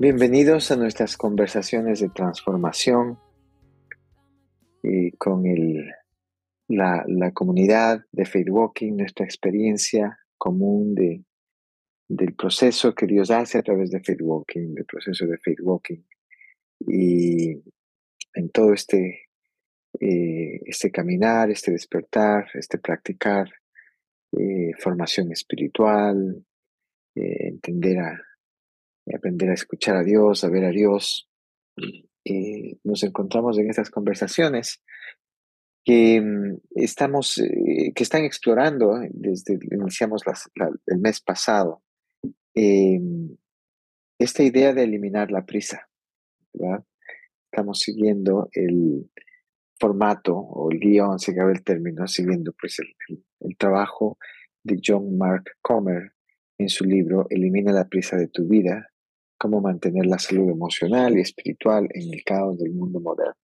Bienvenidos 0.00 0.70
a 0.70 0.76
nuestras 0.76 1.18
conversaciones 1.18 2.00
de 2.00 2.08
transformación 2.08 3.18
con 5.18 5.44
la 6.68 7.32
comunidad 7.34 8.06
de 8.10 8.24
Faith 8.24 8.48
Walking, 8.48 8.96
nuestra 8.96 9.26
experiencia 9.26 10.18
común 10.38 10.94
de, 10.94 11.22
del 12.08 12.34
proceso 12.34 12.94
que 12.94 13.06
Dios 13.06 13.30
hace 13.30 13.58
a 13.58 13.62
través 13.62 13.90
de 13.90 14.00
Faith 14.00 14.22
Walking, 14.22 14.72
del 14.72 14.86
proceso 14.86 15.26
de 15.26 15.36
Faith 15.36 15.60
Walking. 15.60 16.02
Y 16.88 17.62
en 18.32 18.48
todo 18.54 18.72
este, 18.72 19.28
eh, 20.00 20.62
este 20.64 20.90
caminar, 20.90 21.50
este 21.50 21.72
despertar, 21.72 22.46
este 22.54 22.78
practicar, 22.78 23.52
eh, 24.32 24.70
formación 24.78 25.30
espiritual, 25.30 26.42
eh, 27.16 27.48
entender 27.48 27.98
a, 27.98 28.29
aprender 29.14 29.50
a 29.50 29.54
escuchar 29.54 29.96
a 29.96 30.04
Dios, 30.04 30.44
a 30.44 30.50
ver 30.50 30.64
a 30.64 30.70
Dios. 30.70 31.28
nos 32.84 33.02
encontramos 33.02 33.58
en 33.58 33.70
estas 33.70 33.90
conversaciones 33.90 34.82
que 35.84 36.20
mm, 36.20 36.58
estamos, 36.76 37.38
eh, 37.38 37.92
que 37.94 38.02
están 38.02 38.24
explorando 38.24 39.00
desde 39.10 39.58
iniciamos 39.70 40.22
el 40.86 40.98
mes 40.98 41.20
pasado, 41.20 41.82
em, 42.54 43.36
esta 44.18 44.42
idea 44.42 44.74
de 44.74 44.84
eliminar 44.84 45.30
la 45.30 45.46
prisa. 45.46 45.88
Estamos 47.50 47.80
siguiendo 47.80 48.48
el 48.52 49.10
formato 49.78 50.36
o 50.36 50.70
el 50.70 50.78
guion, 50.78 51.18
se 51.18 51.32
acaba 51.32 51.50
el 51.50 51.64
término, 51.64 52.06
siguiendo 52.06 52.52
pues 52.60 52.78
el, 52.80 53.24
el 53.40 53.56
trabajo 53.56 54.18
de 54.62 54.78
John 54.84 55.16
Mark 55.16 55.44
Comer 55.62 56.12
en 56.58 56.68
su 56.68 56.84
libro 56.84 57.26
Elimina 57.30 57.72
la 57.72 57.88
prisa 57.88 58.16
de 58.16 58.28
tu 58.28 58.46
vida, 58.46 58.89
cómo 59.40 59.62
mantener 59.62 60.04
la 60.04 60.18
salud 60.18 60.50
emocional 60.50 61.16
y 61.16 61.22
espiritual 61.22 61.88
en 61.94 62.12
el 62.12 62.22
caos 62.24 62.58
del 62.58 62.72
mundo 62.72 63.00
moderno. 63.00 63.40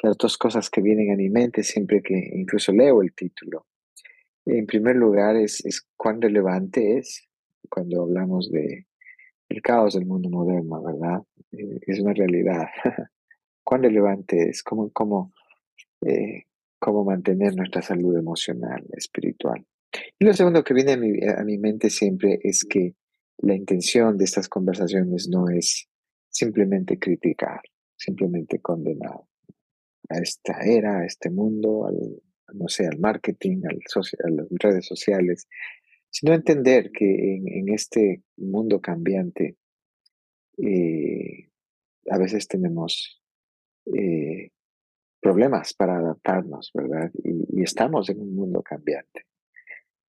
Las 0.00 0.16
dos 0.16 0.38
cosas 0.38 0.70
que 0.70 0.80
vienen 0.80 1.12
a 1.12 1.16
mi 1.16 1.28
mente 1.28 1.64
siempre 1.64 2.00
que 2.00 2.14
incluso 2.34 2.70
leo 2.72 3.02
el 3.02 3.12
título. 3.12 3.66
En 4.46 4.66
primer 4.66 4.94
lugar, 4.94 5.34
es, 5.34 5.64
es 5.66 5.84
cuán 5.96 6.22
relevante 6.22 6.98
es 6.98 7.28
cuando 7.68 8.02
hablamos 8.02 8.48
de 8.52 8.86
el 9.48 9.60
caos 9.60 9.94
del 9.94 10.06
mundo 10.06 10.30
moderno, 10.30 10.80
¿verdad? 10.80 11.20
Eh, 11.50 11.80
es 11.88 11.98
una 11.98 12.12
realidad. 12.12 12.68
cuán 13.64 13.82
relevante 13.82 14.50
es, 14.50 14.62
cómo, 14.62 14.90
cómo, 14.92 15.32
eh, 16.06 16.44
cómo 16.78 17.04
mantener 17.04 17.56
nuestra 17.56 17.82
salud 17.82 18.16
emocional, 18.16 18.86
espiritual. 18.92 19.66
Y 20.16 20.24
lo 20.24 20.32
segundo 20.32 20.62
que 20.62 20.74
viene 20.74 20.92
a 20.92 20.96
mi, 20.96 21.26
a 21.26 21.42
mi 21.42 21.58
mente 21.58 21.90
siempre 21.90 22.38
es 22.44 22.64
que 22.64 22.94
la 23.42 23.54
intención 23.54 24.16
de 24.18 24.24
estas 24.24 24.48
conversaciones 24.48 25.28
no 25.28 25.48
es 25.48 25.88
simplemente 26.28 26.98
criticar, 26.98 27.60
simplemente 27.96 28.60
condenar 28.60 29.20
a 30.08 30.18
esta 30.18 30.60
era, 30.60 31.00
a 31.00 31.06
este 31.06 31.30
mundo, 31.30 31.86
al, 31.86 32.22
no 32.54 32.68
sé, 32.68 32.86
al 32.86 32.98
marketing, 32.98 33.62
al 33.68 33.78
a 33.78 34.30
las 34.30 34.46
redes 34.50 34.86
sociales, 34.86 35.48
sino 36.10 36.34
entender 36.34 36.90
que 36.92 37.36
en, 37.36 37.68
este 37.68 38.22
mundo 38.36 38.80
cambiante 38.80 39.56
eh, 40.58 41.48
a 42.10 42.18
veces 42.18 42.48
tenemos 42.48 43.22
eh, 43.96 44.50
problemas 45.20 45.74
para 45.74 45.98
adaptarnos, 45.98 46.72
¿verdad? 46.74 47.10
Y, 47.22 47.62
estamos 47.62 48.08
en 48.08 48.20
un 48.20 48.34
mundo 48.34 48.62
cambiante. 48.62 49.26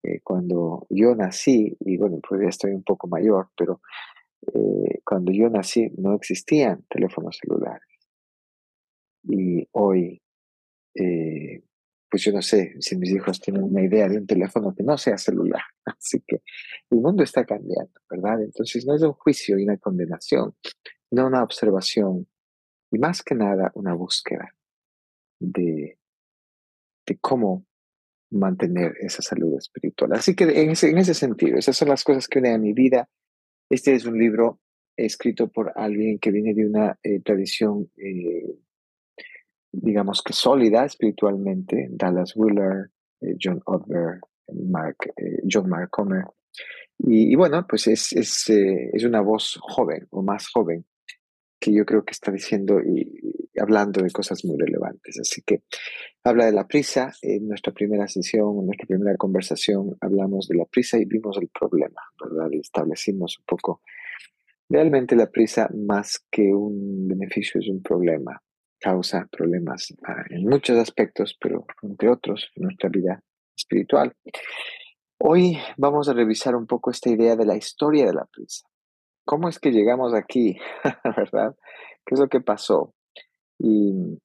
Eh, 0.03 0.19
cuando 0.23 0.87
yo 0.89 1.15
nací, 1.15 1.77
y 1.79 1.97
bueno, 1.97 2.19
pues 2.27 2.41
ya 2.41 2.49
estoy 2.49 2.71
un 2.71 2.83
poco 2.83 3.07
mayor, 3.07 3.49
pero 3.55 3.81
cuando 5.05 5.31
yo 5.31 5.49
nací 5.49 5.91
no 5.97 6.15
existían 6.15 6.83
teléfonos 6.89 7.37
celulares. 7.39 7.91
Y 9.23 9.67
hoy, 9.71 10.21
eh, 10.95 11.63
pues 12.09 12.23
yo 12.23 12.31
no 12.31 12.41
sé 12.41 12.75
si 12.79 12.97
mis 12.97 13.11
hijos 13.11 13.39
tienen 13.39 13.63
una 13.63 13.83
idea 13.83 14.07
de 14.09 14.17
un 14.17 14.27
teléfono 14.27 14.73
que 14.75 14.83
no 14.83 14.97
sea 14.97 15.17
celular. 15.17 15.61
Así 15.85 16.21
que 16.27 16.41
el 16.89 16.99
mundo 16.99 17.23
está 17.23 17.45
cambiando, 17.45 17.93
¿verdad? 18.09 18.41
Entonces 18.43 18.85
no 18.85 18.95
es 18.95 19.01
un 19.01 19.13
juicio 19.13 19.57
y 19.57 19.63
una 19.63 19.77
condenación, 19.77 20.55
no 21.11 21.27
una 21.27 21.43
observación 21.43 22.27
y 22.91 22.97
más 22.97 23.23
que 23.23 23.35
nada 23.35 23.71
una 23.75 23.93
búsqueda 23.93 24.53
de, 25.39 25.97
de 27.05 27.17
cómo 27.19 27.65
mantener 28.31 28.93
esa 29.01 29.21
salud 29.21 29.57
espiritual. 29.57 30.13
Así 30.13 30.35
que 30.35 30.45
en 30.45 30.71
ese, 30.71 30.89
en 30.89 30.97
ese 30.97 31.13
sentido, 31.13 31.57
esas 31.57 31.77
son 31.77 31.89
las 31.89 32.03
cosas 32.03 32.27
que 32.27 32.39
unen 32.39 32.55
a 32.55 32.57
mi 32.57 32.73
vida. 32.73 33.09
Este 33.69 33.93
es 33.93 34.05
un 34.05 34.17
libro 34.17 34.59
escrito 34.97 35.47
por 35.49 35.71
alguien 35.75 36.19
que 36.19 36.31
viene 36.31 36.53
de 36.53 36.65
una 36.65 36.97
eh, 37.03 37.21
tradición 37.21 37.89
eh, 37.97 38.55
digamos 39.71 40.21
que 40.21 40.33
sólida 40.33 40.85
espiritualmente, 40.85 41.87
Dallas 41.91 42.35
Wheeler, 42.35 42.89
eh, 43.21 43.35
John 43.41 43.61
Odver, 43.65 44.19
Mark, 44.53 44.97
eh, 45.17 45.41
John 45.49 45.69
Mark 45.69 45.89
Comer. 45.89 46.25
Y, 46.99 47.35
bueno, 47.35 47.65
pues 47.67 47.87
es, 47.87 48.13
es, 48.13 48.47
eh, 48.49 48.91
es, 48.93 49.03
una 49.03 49.21
voz 49.21 49.57
joven 49.61 50.07
o 50.11 50.21
más 50.21 50.47
joven 50.49 50.85
que 51.61 51.71
yo 51.71 51.85
creo 51.85 52.03
que 52.03 52.11
está 52.11 52.31
diciendo 52.31 52.81
y, 52.81 53.07
hablando 53.61 54.01
de 54.01 54.09
cosas 54.11 54.43
muy 54.43 54.57
relevantes. 54.57 55.19
Así 55.19 55.43
que 55.43 55.61
habla 56.23 56.45
de 56.45 56.51
la 56.51 56.67
prisa. 56.67 57.13
En 57.21 57.47
nuestra 57.47 57.71
primera 57.71 58.07
sesión, 58.07 58.57
en 58.59 58.65
nuestra 58.65 58.87
primera 58.87 59.15
conversación, 59.15 59.95
hablamos 60.01 60.47
de 60.47 60.57
la 60.57 60.65
prisa 60.65 60.97
y 60.97 61.05
vimos 61.05 61.37
el 61.39 61.49
problema, 61.49 62.01
¿verdad? 62.19 62.49
Y 62.51 62.59
establecimos 62.59 63.37
un 63.37 63.45
poco. 63.45 63.81
Realmente 64.67 65.15
la 65.15 65.29
prisa, 65.29 65.69
más 65.73 66.25
que 66.31 66.53
un 66.53 67.07
beneficio, 67.07 67.61
es 67.61 67.67
un 67.69 67.83
problema 67.83 68.41
causa 68.79 69.27
problemas 69.31 69.93
ah, 70.07 70.23
en 70.31 70.43
muchos 70.43 70.75
aspectos, 70.79 71.37
pero 71.39 71.67
entre 71.83 72.09
otros 72.09 72.49
en 72.55 72.63
nuestra 72.63 72.89
vida 72.89 73.21
espiritual. 73.55 74.11
Hoy 75.19 75.59
vamos 75.77 76.09
a 76.09 76.13
revisar 76.13 76.55
un 76.55 76.65
poco 76.65 76.89
esta 76.89 77.11
idea 77.11 77.35
de 77.35 77.45
la 77.45 77.55
historia 77.55 78.07
de 78.07 78.13
la 78.13 78.25
prisa. 78.25 78.70
¿Cómo 79.25 79.49
es 79.49 79.59
que 79.59 79.71
llegamos 79.71 80.13
aquí? 80.13 80.57
¿Verdad? 81.17 81.55
¿Qué 82.05 82.15
es 82.15 82.19
lo 82.19 82.27
que 82.27 82.41
pasó? 82.41 82.93
Y 83.59 84.19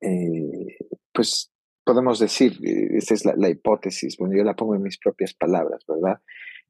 eh, 0.00 0.76
pues 1.12 1.50
podemos 1.84 2.18
decir, 2.18 2.58
eh, 2.64 2.96
esta 2.96 3.14
es 3.14 3.24
la, 3.24 3.48
hipótesis, 3.48 4.16
bueno, 4.18 4.36
yo 4.36 4.44
la 4.44 4.54
pongo 4.54 4.74
en 4.74 4.82
mis 4.82 4.98
propias 4.98 5.34
palabras, 5.34 5.84
¿verdad? 5.86 6.20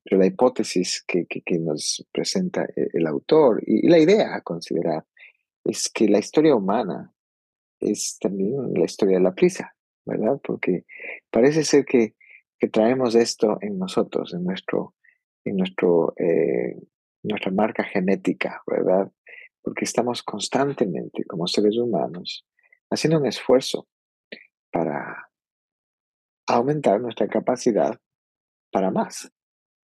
Pero 0.05 0.19
la 0.19 0.27
hipótesis 0.27 1.03
que, 1.07 1.27
que, 1.27 1.59
nos 1.59 2.07
presenta 2.13 2.65
eh, 2.65 2.89
el 2.93 3.07
autor 3.07 3.63
y 3.67 3.89
la 3.89 3.99
idea 3.99 4.35
a 4.35 4.43
considerar 4.43 5.05
es 5.65 5.91
que 5.93 6.09
la 6.09 6.19
historia 6.19 6.55
humana 6.55 7.13
es 7.81 8.19
también 8.21 8.75
la 8.75 8.85
historia 8.85 9.17
de 9.17 9.25
la 9.25 9.35
prisa, 9.35 9.75
¿verdad? 10.05 10.39
Porque 10.43 10.85
parece 11.31 11.65
ser 11.65 11.85
que, 11.85 12.15
traemos 12.73 13.15
esto 13.15 13.59
en 13.61 13.79
nosotros, 13.79 14.33
en 14.33 14.43
nuestro, 14.43 14.95
en 15.45 15.57
nuestro, 15.57 16.15
eh, 16.17 16.77
nuestra 17.23 17.51
marca 17.53 17.85
genética, 17.85 18.63
¿verdad? 18.67 19.11
Porque 19.63 19.85
estamos 19.85 20.23
constantemente 20.23 21.25
como 21.25 21.47
seres 21.47 21.77
humanos 21.77 22.47
haciendo 22.91 23.19
un 23.19 23.27
esfuerzo 23.27 23.89
para 24.71 25.31
aumentar 26.47 27.01
nuestra 27.01 27.29
capacidad 27.29 27.99
para 28.71 28.91
más, 28.91 29.31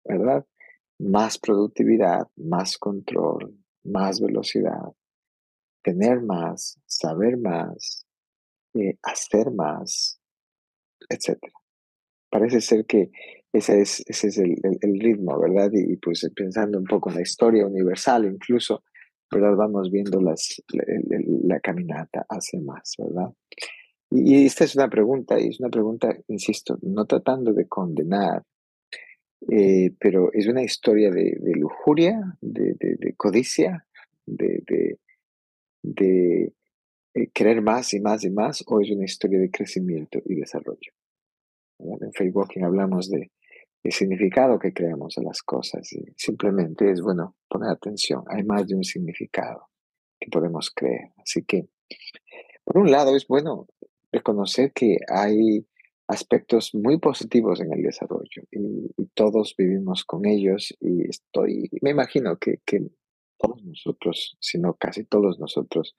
¿verdad? 0.05 0.45
Más 0.99 1.37
productividad, 1.39 2.27
más 2.35 2.77
control, 2.77 3.57
más 3.83 4.21
velocidad, 4.21 4.93
tener 5.83 6.21
más, 6.21 6.79
saber 6.85 7.37
más, 7.37 8.05
eh, 8.75 8.97
hacer 9.03 9.51
más, 9.51 10.19
etc. 11.09 11.39
Parece 12.29 12.61
ser 12.61 12.85
que 12.85 13.11
ese 13.53 13.81
es, 13.81 14.03
ese 14.07 14.27
es 14.27 14.37
el, 14.39 14.99
ritmo, 14.99 15.39
¿verdad? 15.39 15.71
Y, 15.73 15.95
pues 15.97 16.29
pensando 16.35 16.79
un 16.79 16.85
poco 16.85 17.09
en 17.09 17.17
la 17.17 17.21
historia 17.21 17.65
universal, 17.65 18.25
incluso, 18.25 18.83
¿verdad? 19.31 19.55
Vamos 19.55 19.91
viendo 19.91 20.19
las, 20.19 20.61
la, 20.69 21.59
caminata 21.59 22.25
hacia 22.27 22.59
más, 22.61 22.95
¿verdad? 22.97 23.31
Y, 24.09 24.45
esta 24.45 24.63
es 24.63 24.75
una 24.75 24.89
pregunta, 24.89 25.39
y 25.39 25.49
es 25.49 25.59
una 25.59 25.69
pregunta, 25.69 26.17
insisto, 26.27 26.79
no 26.81 27.05
tratando 27.05 27.53
de 27.53 27.67
condenar, 27.67 28.43
eh, 29.51 29.91
pero 29.99 30.33
es 30.33 30.47
una 30.47 30.63
historia 30.63 31.11
de, 31.11 31.37
lujuria, 31.55 32.19
de, 32.41 32.75
de 32.79 33.13
codicia, 33.15 33.85
de, 34.25 34.63
de 35.83 36.53
eh, 37.13 37.27
querer 37.31 37.61
más 37.61 37.93
y 37.93 37.99
más 37.99 38.23
y 38.23 38.31
más 38.31 38.63
o 38.65 38.81
es 38.81 38.89
una 38.89 39.05
historia 39.05 39.39
de 39.39 39.51
crecimiento 39.51 40.19
y 40.25 40.35
desarrollo. 40.35 40.91
En 41.79 42.13
Facebook 42.13 42.49
hablamos 42.63 43.09
de, 43.09 43.31
el 43.83 43.91
significado 43.91 44.57
que 44.59 44.73
creamos 44.73 45.17
en 45.17 45.25
las 45.25 45.41
cosas. 45.41 45.89
simplemente 46.15 46.89
es 46.89 47.01
bueno 47.01 47.35
poner 47.49 47.69
atención. 47.69 48.23
Hay 48.27 48.43
más 48.43 48.67
de 48.67 48.75
un 48.75 48.83
significado 48.83 49.69
que 50.19 50.29
podemos 50.29 50.71
creer. 50.71 51.11
Así 51.17 51.43
que, 51.43 51.67
por 52.63 52.77
un 52.77 52.91
lado, 52.91 53.15
es 53.15 53.27
bueno 53.27 53.67
reconocer 54.11 54.71
que 54.71 54.97
hay 55.09 55.67
aspectos 56.07 56.73
muy 56.73 56.97
positivos 56.99 57.59
en 57.61 57.73
el 57.73 57.81
desarrollo 57.81 58.43
y, 58.51 58.89
todos 59.15 59.53
vivimos 59.55 60.05
con 60.05 60.25
ellos 60.25 60.75
y 60.79 61.07
estoy, 61.07 61.69
me 61.83 61.91
imagino 61.91 62.37
que, 62.37 62.61
que 62.65 62.81
todos 63.37 63.63
nosotros, 63.63 64.35
si 64.39 64.57
no 64.57 64.73
casi 64.73 65.03
todos 65.03 65.39
nosotros, 65.39 65.95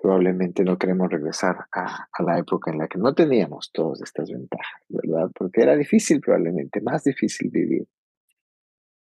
probablemente 0.00 0.64
no 0.64 0.78
queremos 0.78 1.10
regresar 1.10 1.66
a, 1.72 2.08
la 2.24 2.38
época 2.38 2.70
en 2.70 2.78
la 2.78 2.88
que 2.88 2.98
no 2.98 3.14
teníamos 3.14 3.70
todas 3.72 4.00
estas 4.00 4.30
ventajas, 4.30 4.82
¿verdad? 4.88 5.30
Porque 5.34 5.62
era 5.62 5.76
difícil 5.76 6.20
probablemente, 6.20 6.80
más 6.80 7.04
difícil 7.04 7.50
vivir. 7.50 7.86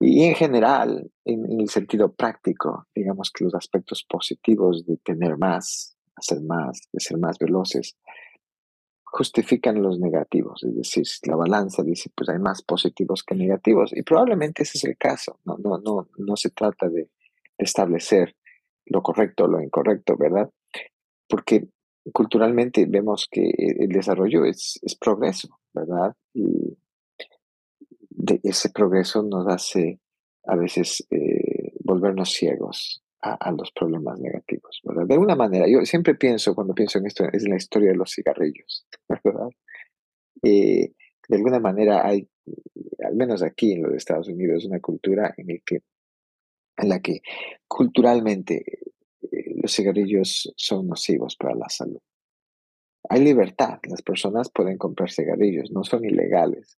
Y 0.00 0.24
en 0.24 0.34
general, 0.34 1.10
en, 1.24 1.60
el 1.60 1.68
sentido 1.68 2.12
práctico, 2.12 2.86
digamos 2.94 3.30
que 3.30 3.44
los 3.44 3.54
aspectos 3.54 4.04
positivos 4.08 4.84
de 4.84 4.96
tener 4.98 5.38
más, 5.38 5.96
hacer 6.16 6.42
más, 6.42 6.88
de 6.92 7.00
ser 7.00 7.18
más 7.18 7.38
veloces, 7.38 7.96
justifican 9.04 9.82
los 9.82 10.00
negativos. 10.00 10.64
Es 10.64 10.74
decir, 10.74 11.04
la 11.26 11.36
balanza 11.36 11.82
dice, 11.82 12.10
pues 12.14 12.28
hay 12.28 12.38
más 12.38 12.62
positivos 12.62 13.22
que 13.22 13.34
negativos. 13.34 13.92
Y 13.94 14.02
probablemente 14.02 14.64
ese 14.64 14.78
es 14.78 14.84
el 14.84 14.96
caso. 14.96 15.38
No, 15.44 15.56
no, 15.58 15.78
no, 15.78 16.08
no 16.18 16.36
se 16.36 16.50
trata 16.50 16.88
de 16.88 17.10
establecer 17.58 18.34
lo 18.86 19.02
correcto 19.02 19.44
o 19.44 19.48
lo 19.48 19.60
incorrecto, 19.60 20.16
¿verdad? 20.16 20.50
Porque 21.32 21.66
culturalmente 22.12 22.84
vemos 22.86 23.26
que 23.30 23.48
el 23.56 23.88
desarrollo 23.88 24.44
es, 24.44 24.78
progreso, 25.00 25.48
¿verdad? 25.72 26.14
Y 26.34 26.76
de 28.10 28.38
ese 28.42 28.68
progreso 28.68 29.22
nos 29.22 29.48
hace 29.48 29.98
a 30.44 30.56
veces 30.56 31.06
eh, 31.08 31.72
volvernos 31.80 32.32
ciegos 32.32 33.02
a, 33.22 33.50
los 33.52 33.72
problemas 33.72 34.20
negativos, 34.20 34.82
¿verdad? 34.84 35.06
De 35.06 35.14
alguna 35.14 35.34
manera, 35.34 35.66
yo 35.66 35.86
siempre 35.86 36.16
pienso, 36.16 36.54
cuando 36.54 36.74
pienso 36.74 36.98
en 36.98 37.06
esto, 37.06 37.24
es 37.32 37.48
la 37.48 37.56
historia 37.56 37.92
de 37.92 37.96
los 37.96 38.12
cigarrillos, 38.12 38.86
¿verdad? 39.24 39.48
Eh, 40.42 40.92
de 41.28 41.36
alguna 41.36 41.60
manera 41.60 42.06
hay, 42.06 42.28
al 43.02 43.16
menos 43.16 43.42
aquí 43.42 43.72
en 43.72 43.84
los 43.84 43.94
Estados 43.94 44.28
Unidos, 44.28 44.66
una 44.66 44.80
cultura 44.80 45.32
en, 45.38 45.50
el 45.50 45.62
que, 45.64 45.80
en 46.76 46.88
la 46.90 47.00
que 47.00 47.22
culturalmente 47.66 48.82
los 49.62 49.72
cigarrillos 49.72 50.52
son 50.56 50.88
nocivos 50.88 51.36
para 51.36 51.54
la 51.54 51.68
salud. 51.68 52.00
Hay 53.08 53.22
libertad, 53.22 53.78
las 53.88 54.02
personas 54.02 54.50
pueden 54.52 54.76
comprar 54.76 55.10
cigarrillos, 55.10 55.70
no 55.70 55.84
son 55.84 56.04
ilegales, 56.04 56.78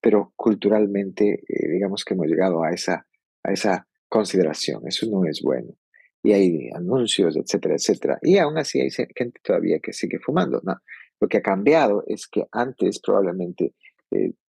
pero 0.00 0.32
culturalmente 0.36 1.42
eh, 1.48 1.68
digamos 1.72 2.04
que 2.04 2.14
hemos 2.14 2.26
llegado 2.26 2.62
a 2.62 2.70
esa, 2.70 3.06
a 3.42 3.52
esa 3.52 3.88
consideración, 4.08 4.86
eso 4.86 5.06
no 5.10 5.24
es 5.24 5.40
bueno. 5.42 5.74
Y 6.22 6.32
hay 6.32 6.70
anuncios, 6.74 7.36
etcétera, 7.36 7.76
etcétera. 7.76 8.18
Y 8.22 8.38
aún 8.38 8.58
así 8.58 8.80
hay 8.80 8.90
gente 8.90 9.40
todavía 9.42 9.78
que 9.78 9.92
sigue 9.92 10.18
fumando. 10.18 10.60
¿no? 10.64 10.76
Lo 11.20 11.28
que 11.28 11.38
ha 11.38 11.42
cambiado 11.42 12.02
es 12.06 12.26
que 12.26 12.44
antes, 12.50 13.00
probablemente 13.00 13.74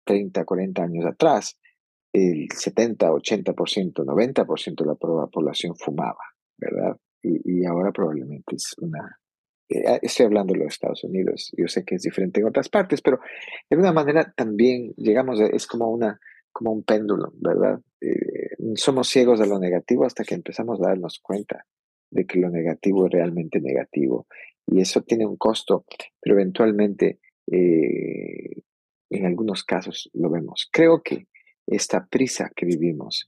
30, 0.05 0.41
eh, 0.41 0.45
40 0.45 0.83
años 0.83 1.05
atrás, 1.05 1.57
el 2.13 2.47
70, 2.53 3.09
80%, 3.09 4.05
90% 4.05 4.75
de 4.75 4.85
la 4.85 4.95
población 5.27 5.75
fumaba, 5.75 6.23
¿verdad? 6.57 6.97
Y, 7.25 7.65
ahora 7.65 7.91
probablemente 7.91 8.55
es 8.55 8.73
una... 8.77 9.19
Eh, 9.69 9.99
estoy 10.01 10.27
hablando 10.27 10.53
de 10.53 10.59
los 10.59 10.73
Estados 10.73 11.03
Unidos, 11.03 11.51
yo 11.57 11.67
sé 11.67 11.83
que 11.83 11.95
es 11.95 12.03
diferente 12.03 12.39
en 12.39 12.47
otras 12.47 12.69
partes, 12.69 13.01
pero 13.01 13.19
de 13.69 13.75
alguna 13.75 13.93
manera 13.93 14.31
también 14.35 14.93
llegamos, 14.95 15.39
es 15.39 15.65
como, 15.65 15.89
una, 15.89 16.19
como 16.51 16.71
un 16.71 16.83
péndulo, 16.83 17.33
¿verdad? 17.37 17.79
Eh, 18.01 18.55
somos 18.75 19.09
ciegos 19.09 19.39
de 19.39 19.47
lo 19.47 19.59
negativo 19.59 20.05
hasta 20.05 20.23
que 20.23 20.35
empezamos 20.35 20.79
a 20.79 20.89
darnos 20.89 21.19
cuenta 21.19 21.65
de 22.11 22.25
que 22.25 22.39
lo 22.39 22.49
negativo 22.49 23.07
es 23.07 23.13
realmente 23.13 23.59
negativo. 23.59 24.27
Y 24.67 24.81
eso 24.81 25.01
tiene 25.01 25.25
un 25.25 25.37
costo, 25.37 25.85
pero 26.21 26.35
eventualmente 26.35 27.19
eh, 27.51 28.61
en 29.09 29.25
algunos 29.25 29.63
casos 29.63 30.09
lo 30.13 30.29
vemos. 30.29 30.69
Creo 30.71 31.01
que 31.01 31.27
esta 31.67 32.05
prisa 32.05 32.51
que 32.55 32.65
vivimos 32.65 33.27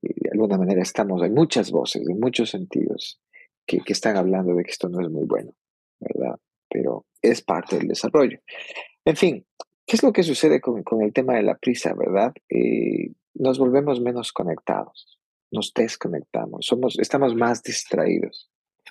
de 0.00 0.30
alguna 0.32 0.58
manera 0.58 0.82
estamos, 0.82 1.22
hay 1.22 1.30
muchas 1.30 1.70
voces, 1.70 2.08
en 2.08 2.18
muchos 2.18 2.50
sentidos, 2.50 3.20
que, 3.66 3.80
que, 3.80 3.92
están 3.92 4.16
hablando 4.16 4.54
de 4.54 4.64
que 4.64 4.70
esto 4.70 4.88
no 4.88 5.00
es 5.00 5.10
muy 5.10 5.24
bueno, 5.24 5.52
¿verdad? 6.00 6.38
Pero 6.68 7.06
es 7.20 7.42
parte 7.42 7.78
del 7.78 7.88
desarrollo. 7.88 8.38
En 9.04 9.16
fin, 9.16 9.46
¿qué 9.86 9.96
es 9.96 10.02
lo 10.02 10.12
que 10.12 10.22
sucede 10.22 10.60
con, 10.60 10.82
con 10.82 11.02
el 11.02 11.12
tema 11.12 11.34
de 11.34 11.42
la 11.42 11.56
prisa, 11.56 11.94
verdad? 11.94 12.32
Eh, 12.48 13.12
nos 13.34 13.58
volvemos 13.58 14.00
menos 14.00 14.32
conectados, 14.32 15.18
nos 15.50 15.72
desconectamos, 15.74 16.66
somos, 16.66 16.98
estamos 16.98 17.34
más 17.34 17.62
distraídos, 17.62 18.50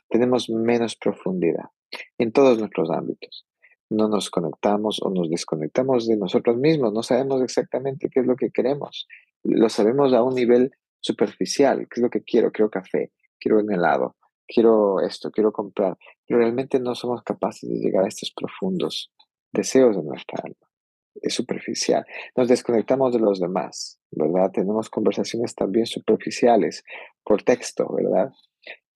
tenemos 0.09 0.49
menos 0.49 0.95
profundidad 0.95 1.69
en 2.17 2.31
todos 2.31 2.59
nuestros 2.59 2.89
ámbitos. 2.89 3.45
No 3.89 4.07
nos 4.07 4.29
conectamos 4.29 5.01
o 5.01 5.09
nos 5.09 5.29
desconectamos 5.29 6.07
de 6.07 6.15
nosotros 6.15 6.57
mismos, 6.57 6.93
no 6.93 7.03
sabemos 7.03 7.41
exactamente 7.41 8.09
qué 8.09 8.21
es 8.21 8.25
lo 8.25 8.37
que 8.37 8.49
queremos. 8.49 9.07
Lo 9.43 9.67
sabemos 9.67 10.13
a 10.13 10.23
un 10.23 10.35
nivel 10.35 10.71
superficial, 11.01 11.87
qué 11.89 11.99
es 11.99 12.01
lo 12.01 12.09
que 12.09 12.23
quiero, 12.23 12.51
quiero 12.51 12.69
café, 12.69 13.11
quiero 13.39 13.59
un 13.59 13.71
helado, 13.73 14.15
quiero 14.47 15.01
esto, 15.01 15.31
quiero 15.31 15.51
comprar, 15.51 15.97
pero 16.27 16.39
realmente 16.39 16.79
no 16.79 16.95
somos 16.95 17.23
capaces 17.23 17.69
de 17.69 17.75
llegar 17.75 18.05
a 18.05 18.07
estos 18.07 18.31
profundos 18.31 19.11
deseos 19.51 19.95
de 19.95 20.03
nuestra 20.03 20.41
alma. 20.43 20.67
Es 21.15 21.33
superficial. 21.33 22.05
Nos 22.37 22.47
desconectamos 22.47 23.11
de 23.13 23.19
los 23.19 23.39
demás, 23.39 23.99
¿verdad? 24.11 24.51
Tenemos 24.51 24.89
conversaciones 24.89 25.53
también 25.55 25.85
superficiales 25.85 26.83
por 27.23 27.43
texto, 27.43 27.93
¿verdad? 27.93 28.31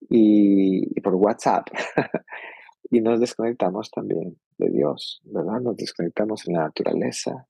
Y, 0.09 0.99
por 1.01 1.15
WhatsApp. 1.15 1.67
y 2.89 3.01
nos 3.01 3.19
desconectamos 3.19 3.91
también 3.91 4.39
de 4.57 4.69
Dios, 4.69 5.21
¿verdad? 5.25 5.59
Nos 5.59 5.75
desconectamos 5.75 6.47
en 6.47 6.53
la 6.53 6.63
naturaleza. 6.63 7.47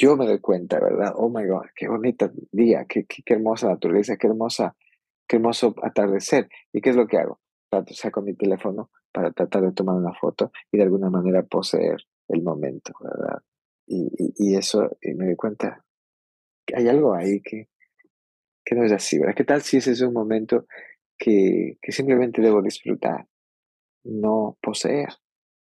Yo 0.00 0.16
me 0.16 0.26
doy 0.26 0.38
cuenta, 0.38 0.78
¿verdad? 0.78 1.12
Oh 1.16 1.28
my 1.28 1.44
God, 1.44 1.66
qué 1.74 1.88
bonito 1.88 2.30
día, 2.52 2.86
qué, 2.88 3.04
qué, 3.04 3.34
hermosa 3.34 3.68
naturaleza, 3.68 4.16
qué 4.16 4.28
hermosa, 4.28 4.76
qué 5.26 5.36
hermoso 5.36 5.74
atardecer. 5.82 6.48
¿Y 6.72 6.80
qué 6.80 6.90
es 6.90 6.96
lo 6.96 7.08
que 7.08 7.18
hago? 7.18 7.40
Saco 7.90 8.22
mi 8.22 8.34
teléfono 8.34 8.90
para 9.12 9.32
tratar 9.32 9.62
de 9.62 9.72
tomar 9.72 9.96
una 9.96 10.14
foto 10.14 10.52
y 10.70 10.76
de 10.76 10.84
alguna 10.84 11.10
manera 11.10 11.42
poseer 11.42 11.96
el 12.28 12.42
momento, 12.44 12.92
¿verdad? 13.00 13.42
Y, 13.88 14.08
y, 14.36 14.54
eso, 14.54 14.88
y 15.02 15.14
me 15.14 15.26
doy 15.26 15.36
cuenta 15.36 15.84
que 16.64 16.76
hay 16.76 16.86
algo 16.86 17.14
ahí 17.14 17.40
que, 17.42 17.68
que 18.64 18.76
no 18.76 18.84
es 18.84 18.92
así, 18.92 19.18
¿verdad? 19.18 19.34
¿Qué 19.34 19.44
tal 19.44 19.62
si 19.62 19.78
ese 19.78 19.90
es 19.90 20.00
un 20.02 20.12
momento 20.12 20.66
que, 21.18 21.76
que 21.82 21.90
simplemente 21.90 22.40
debo 22.40 22.62
disfrutar, 22.62 23.26
no 24.04 24.56
poseer? 24.62 25.08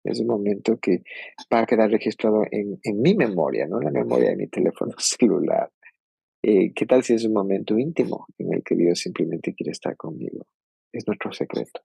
Es 0.04 0.20
un 0.20 0.28
momento 0.28 0.78
que 0.78 1.04
va 1.54 1.60
a 1.60 1.66
quedar 1.66 1.90
registrado 1.90 2.44
en, 2.50 2.80
en 2.84 3.02
mi 3.02 3.16
memoria, 3.16 3.68
no 3.68 3.80
en 3.80 3.86
la 3.86 3.92
memoria 3.92 4.30
de 4.30 4.36
mi 4.36 4.48
teléfono 4.48 4.94
celular. 4.98 5.72
Eh, 6.44 6.74
¿Qué 6.74 6.86
tal 6.86 7.04
si 7.04 7.14
es 7.14 7.26
un 7.26 7.34
momento 7.34 7.78
íntimo 7.78 8.26
en 8.38 8.54
el 8.54 8.64
que 8.64 8.76
Dios 8.76 9.00
simplemente 9.00 9.54
quiere 9.54 9.72
estar 9.72 9.96
conmigo? 9.96 10.46
Es 10.92 11.06
nuestro 11.08 11.32
secreto. 11.32 11.82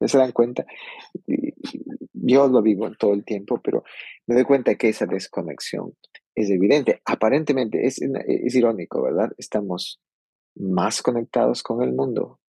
¿Se 0.00 0.18
dan 0.18 0.32
cuenta? 0.32 0.66
Yo 2.12 2.48
lo 2.48 2.60
vivo 2.60 2.90
todo 2.98 3.14
el 3.14 3.24
tiempo, 3.24 3.60
pero 3.62 3.82
me 4.26 4.34
doy 4.34 4.44
cuenta 4.44 4.74
que 4.74 4.88
esa 4.88 5.06
desconexión 5.06 5.94
es 6.34 6.50
evidente. 6.50 7.00
Aparentemente 7.04 7.86
es, 7.86 8.00
es 8.02 8.54
irónico, 8.54 9.02
¿verdad? 9.02 9.30
Estamos 9.38 10.00
más 10.56 11.02
conectados 11.02 11.62
con 11.62 11.82
el 11.82 11.92
mundo, 11.92 12.40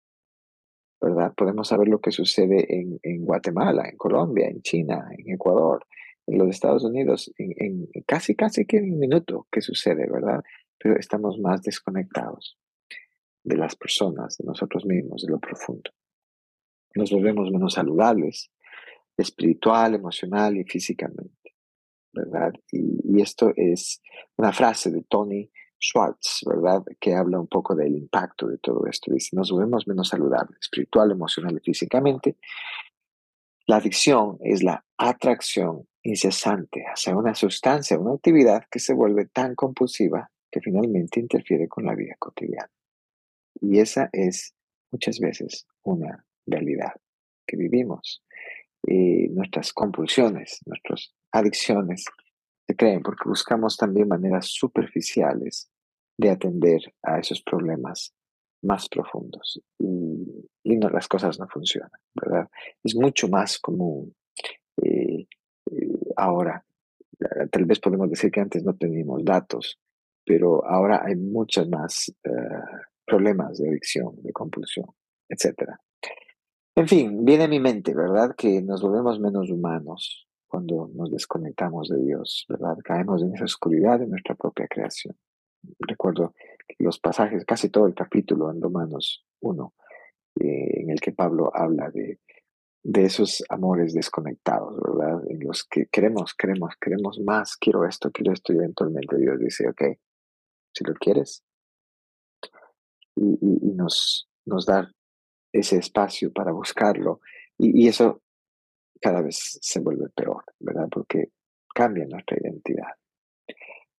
Podemos 1.36 1.68
saber 1.68 1.88
lo 1.88 2.00
que 2.00 2.10
sucede 2.10 2.66
en, 3.02 3.24
Guatemala, 3.24 3.88
en 3.88 3.96
Colombia, 3.96 4.48
en 4.48 4.62
China, 4.62 5.08
en 5.16 5.34
Ecuador, 5.34 5.86
en 6.26 6.38
los 6.38 6.48
Estados 6.48 6.84
Unidos, 6.84 7.32
en, 7.38 7.88
casi, 8.06 8.34
casi 8.34 8.66
que 8.66 8.78
en 8.78 8.92
un 8.92 8.98
minuto 8.98 9.46
que 9.50 9.60
sucede, 9.60 10.08
¿verdad? 10.10 10.42
Pero 10.78 10.98
estamos 10.98 11.38
más 11.38 11.62
desconectados 11.62 12.58
de 13.44 13.56
las 13.56 13.76
personas, 13.76 14.36
de 14.38 14.44
nosotros 14.44 14.84
mismos, 14.84 15.22
de 15.22 15.32
lo 15.32 15.38
profundo. 15.38 15.90
Nos 16.94 17.10
volvemos 17.12 17.50
menos 17.50 17.74
saludables, 17.74 18.50
espiritual, 19.16 19.94
emocional 19.94 20.56
y 20.56 20.64
físicamente, 20.64 21.54
¿verdad? 22.12 22.52
Y 22.72 23.20
esto 23.20 23.52
es 23.54 24.02
una 24.36 24.52
frase 24.52 24.90
de 24.90 25.02
Tony 25.02 25.50
Schwartz, 25.80 26.40
¿verdad? 26.46 26.82
Que 27.00 27.14
habla 27.14 27.38
un 27.38 27.46
poco 27.46 27.74
del 27.74 27.96
impacto 27.96 28.46
de 28.48 28.58
todo 28.58 28.86
esto. 28.86 29.12
Dice, 29.12 29.36
nos 29.36 29.50
volvemos 29.50 29.86
menos 29.86 30.08
saludables, 30.08 30.58
espiritual, 30.60 31.10
emocional 31.10 31.56
y 31.56 31.60
físicamente. 31.60 32.36
La 33.66 33.76
adicción 33.76 34.38
es 34.40 34.62
la 34.62 34.84
atracción 34.96 35.86
incesante 36.02 36.84
hacia 36.84 37.16
una 37.16 37.34
sustancia, 37.34 37.98
una 37.98 38.14
actividad 38.14 38.64
que 38.70 38.78
se 38.78 38.94
vuelve 38.94 39.26
tan 39.26 39.54
compulsiva 39.54 40.30
que 40.50 40.60
finalmente 40.60 41.20
interfiere 41.20 41.68
con 41.68 41.84
la 41.84 41.94
vida 41.94 42.14
cotidiana. 42.18 42.70
Y 43.60 43.80
esa 43.80 44.08
es 44.12 44.54
muchas 44.90 45.18
veces 45.18 45.66
una 45.82 46.24
realidad 46.46 46.92
que 47.46 47.56
vivimos. 47.56 48.22
Y 48.86 49.28
nuestras 49.28 49.72
compulsiones, 49.72 50.60
nuestras 50.64 51.12
adicciones 51.32 52.04
se 52.66 52.76
creen, 52.76 53.02
porque 53.02 53.28
buscamos 53.28 53.76
también 53.76 54.08
maneras 54.08 54.46
superficiales 54.48 55.70
de 56.18 56.30
atender 56.30 56.80
a 57.02 57.18
esos 57.18 57.42
problemas 57.42 58.14
más 58.62 58.88
profundos 58.88 59.60
y, 59.78 60.44
las 60.64 61.08
cosas 61.08 61.38
no 61.38 61.46
funcionan, 61.48 61.90
¿verdad? 62.14 62.48
Es 62.82 62.96
mucho 62.96 63.28
más 63.28 63.58
común 63.58 64.14
eh, 64.82 65.26
eh, 65.70 66.12
ahora. 66.16 66.64
Tal 67.50 67.64
vez 67.64 67.78
podemos 67.80 68.10
decir 68.10 68.30
que 68.30 68.40
antes 68.40 68.64
no 68.64 68.76
teníamos 68.76 69.24
datos, 69.24 69.78
pero 70.24 70.66
ahora 70.66 71.02
hay 71.04 71.16
muchos 71.16 71.68
más 71.68 72.12
eh, 72.24 72.30
problemas 73.06 73.58
de 73.58 73.68
adicción, 73.68 74.20
de 74.22 74.32
compulsión, 74.32 74.86
etc. 75.28 75.70
En 76.74 76.88
fin, 76.88 77.24
viene 77.24 77.44
a 77.44 77.48
mi 77.48 77.60
mente, 77.60 77.94
¿verdad? 77.94 78.34
Que 78.36 78.60
nos 78.60 78.82
volvemos 78.82 79.20
menos 79.20 79.50
humanos 79.50 80.25
cuando 80.46 80.90
nos 80.94 81.10
desconectamos 81.10 81.88
de 81.88 82.02
Dios, 82.02 82.46
¿verdad? 82.48 82.76
Caemos 82.84 83.22
en 83.22 83.34
esa 83.34 83.44
oscuridad 83.44 83.98
de 83.98 84.06
nuestra 84.06 84.34
propia 84.34 84.66
creación. 84.68 85.16
Recuerdo 85.78 86.34
los 86.78 86.98
pasajes, 86.98 87.44
casi 87.44 87.68
todo 87.68 87.86
el 87.86 87.94
capítulo 87.94 88.50
en 88.50 88.60
Romanos 88.60 89.24
1, 89.40 89.74
eh, 90.40 90.82
en 90.82 90.90
el 90.90 91.00
que 91.00 91.12
Pablo 91.12 91.50
habla 91.54 91.90
de, 91.90 92.20
de 92.88 93.02
esos 93.04 93.42
amores 93.48 93.94
desconectados, 93.94 94.80
¿verdad? 94.80 95.20
En 95.28 95.40
los 95.40 95.64
que 95.64 95.86
queremos, 95.86 96.34
queremos, 96.34 96.76
queremos 96.80 97.18
más, 97.18 97.56
quiero 97.56 97.84
esto, 97.84 98.12
quiero 98.12 98.32
esto, 98.32 98.52
y 98.52 98.56
eventualmente 98.58 99.16
Dios 99.16 99.40
dice, 99.40 99.68
ok, 99.68 99.82
si 100.72 100.84
lo 100.84 100.94
quieres, 100.94 101.42
y, 103.16 103.72
nos, 103.74 104.28
nos 104.44 104.66
da 104.66 104.92
ese 105.52 105.78
espacio 105.78 106.32
para 106.32 106.52
buscarlo, 106.52 107.20
y, 107.58 107.88
eso 107.88 108.22
cada 109.06 109.22
vez 109.22 109.60
se 109.62 109.78
vuelve 109.78 110.08
peor, 110.08 110.42
¿verdad? 110.58 110.88
Porque 110.90 111.30
cambia 111.72 112.04
nuestra 112.08 112.36
identidad. 112.40 112.90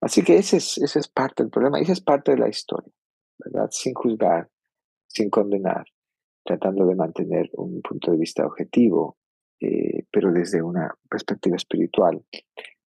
Así 0.02 0.22
que 0.22 0.36
ese 0.36 0.58
es, 0.58 0.78
ese 0.80 1.00
es 1.00 1.08
parte 1.08 1.44
del 1.44 1.50
problema, 1.50 1.80
esa 1.80 1.94
es 1.94 2.02
parte 2.02 2.32
de 2.32 2.40
la 2.40 2.50
historia, 2.50 2.92
¿verdad? 3.40 3.70
Sin 3.72 3.94
juzgar, 3.94 4.50
sin 5.08 5.30
condenar, 5.30 5.86
tratando 6.44 6.86
de 6.86 6.96
mantener 6.96 7.50
un 7.54 7.82
punto 7.82 8.12
de 8.12 8.18
vista 8.18 8.46
objetivo, 8.46 9.18
eh, 9.62 10.04
pero 10.12 10.34
desde 10.34 10.62
una 10.62 10.94
perspectiva 11.10 11.56
espiritual, 11.56 12.22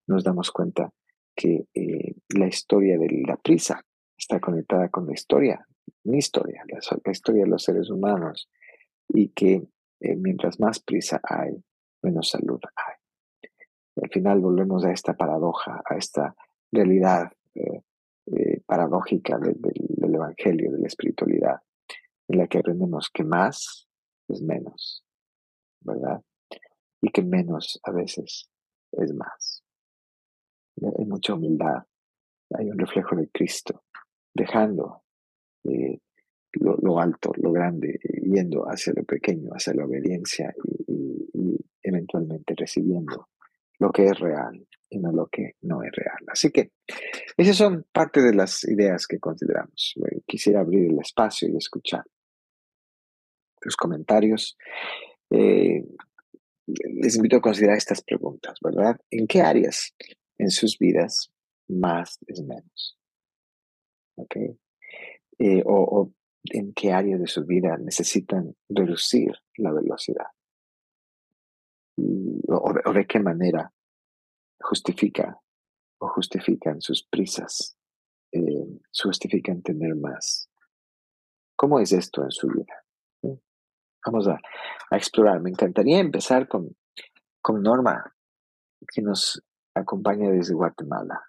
nos 0.05 0.23
damos 0.23 0.51
cuenta 0.51 0.93
que 1.35 1.65
eh, 1.73 2.13
la 2.37 2.45
historia 2.45 2.99
de 2.99 3.23
la 3.25 3.37
prisa 3.37 3.81
está 4.15 4.39
conectada 4.39 4.89
con 4.89 5.07
la 5.07 5.13
historia, 5.13 5.65
mi 6.03 6.19
historia, 6.19 6.63
la, 6.67 7.11
historia 7.11 7.45
de 7.45 7.49
los 7.49 7.63
seres 7.63 7.89
humanos, 7.89 8.47
y 9.09 9.29
que 9.29 9.63
eh, 10.01 10.15
mientras 10.17 10.59
más 10.59 10.79
prisa 10.79 11.19
hay, 11.23 11.63
menos 12.01 12.29
salud 12.29 12.59
hay. 12.75 12.95
al 14.01 14.09
final 14.09 14.39
volvemos 14.39 14.83
a 14.85 14.91
esta 14.91 15.13
paradoja, 15.13 15.81
a 15.85 15.95
esta 15.95 16.35
realidad 16.71 17.31
eh, 17.53 17.81
eh, 18.27 18.61
paradójica 18.65 19.37
del 19.39 20.15
Evangelio, 20.15 20.71
de 20.71 20.79
la 20.79 20.87
espiritualidad, 20.87 21.61
en 22.27 22.37
la 22.37 22.47
que 22.47 22.59
aprendemos 22.59 23.09
que 23.13 23.23
más 23.23 23.87
es 24.27 24.41
menos, 24.41 25.03
¿verdad? 25.81 26.21
Y 27.01 27.09
que 27.09 27.23
menos 27.23 27.79
a 27.83 27.91
veces 27.91 28.49
es 28.91 29.13
más. 29.13 29.63
Hay 30.97 31.05
mucha 31.05 31.33
humildad, 31.33 31.83
hay 32.53 32.69
un 32.69 32.79
reflejo 32.79 33.15
de 33.15 33.29
Cristo, 33.29 33.83
dejando 34.33 35.03
eh, 35.65 35.99
lo, 36.53 36.99
alto, 36.99 37.31
lo 37.37 37.51
grande, 37.51 37.99
yendo 38.23 38.63
hacia 38.63 38.93
lo 38.95 39.03
pequeño, 39.03 39.51
hacia 39.51 39.73
la 39.73 39.85
obediencia 39.85 40.53
y 40.87 41.57
eventualmente 41.81 42.53
recibiendo 42.55 43.29
lo 43.79 43.91
que 43.91 44.05
es 44.05 44.19
real 44.19 44.67
y 44.89 44.99
no 44.99 45.11
lo 45.11 45.27
que 45.27 45.55
no 45.61 45.83
es 45.83 45.91
real. 45.91 46.23
Así 46.27 46.51
que 46.51 46.71
esas 47.35 47.57
son 47.57 47.85
parte 47.91 48.21
de 48.21 48.33
las 48.33 48.63
ideas 48.65 49.07
que 49.07 49.19
consideramos. 49.19 49.95
Eh, 50.05 50.21
quisiera 50.27 50.59
abrir 50.59 50.91
el 50.91 50.99
espacio 50.99 51.49
y 51.49 51.57
escuchar 51.57 52.03
los 53.61 53.75
comentarios. 53.75 54.57
Eh, 55.29 55.83
les 56.67 57.15
invito 57.15 57.37
a 57.37 57.41
considerar 57.41 57.77
estas 57.77 58.03
preguntas, 58.03 58.59
¿verdad? 58.61 58.99
¿En 59.09 59.25
qué 59.27 59.41
áreas 59.41 59.95
en 60.37 60.51
sus 60.51 60.77
vidas 60.77 61.31
más 61.67 62.19
es 62.27 62.41
menos? 62.43 62.99
¿Ok? 64.15 64.35
Eh, 65.39 65.63
o, 65.65 66.11
en 66.45 66.73
qué 66.73 66.91
áreas 66.91 67.19
de 67.19 67.27
su 67.27 67.45
vida 67.45 67.77
necesitan 67.77 68.55
reducir 68.69 69.31
la 69.57 69.71
velocidad 69.71 70.27
o, 71.97 72.93
de 72.93 73.05
qué 73.05 73.19
manera 73.19 73.71
justifica 74.59 75.39
o 75.99 76.07
justifican 76.09 76.81
sus 76.81 77.03
prisas, 77.03 77.77
eh, 78.31 78.79
justifican 79.03 79.61
tener 79.61 79.95
más. 79.95 80.49
¿Cómo 81.55 81.79
es 81.79 81.91
esto 81.91 82.23
en 82.23 82.31
su 82.31 82.47
vida? 82.47 82.83
¿Mm? 83.21 83.35
Vamos 84.05 84.27
a, 84.27 84.39
explorar. 84.91 85.41
Me 85.41 85.51
encantaría 85.51 85.99
empezar 85.99 86.47
con, 86.47 86.75
con 87.41 87.61
Norma, 87.61 88.13
que 88.93 89.01
nos 89.01 89.43
acompaña 89.75 90.31
desde 90.31 90.53
Guatemala, 90.53 91.21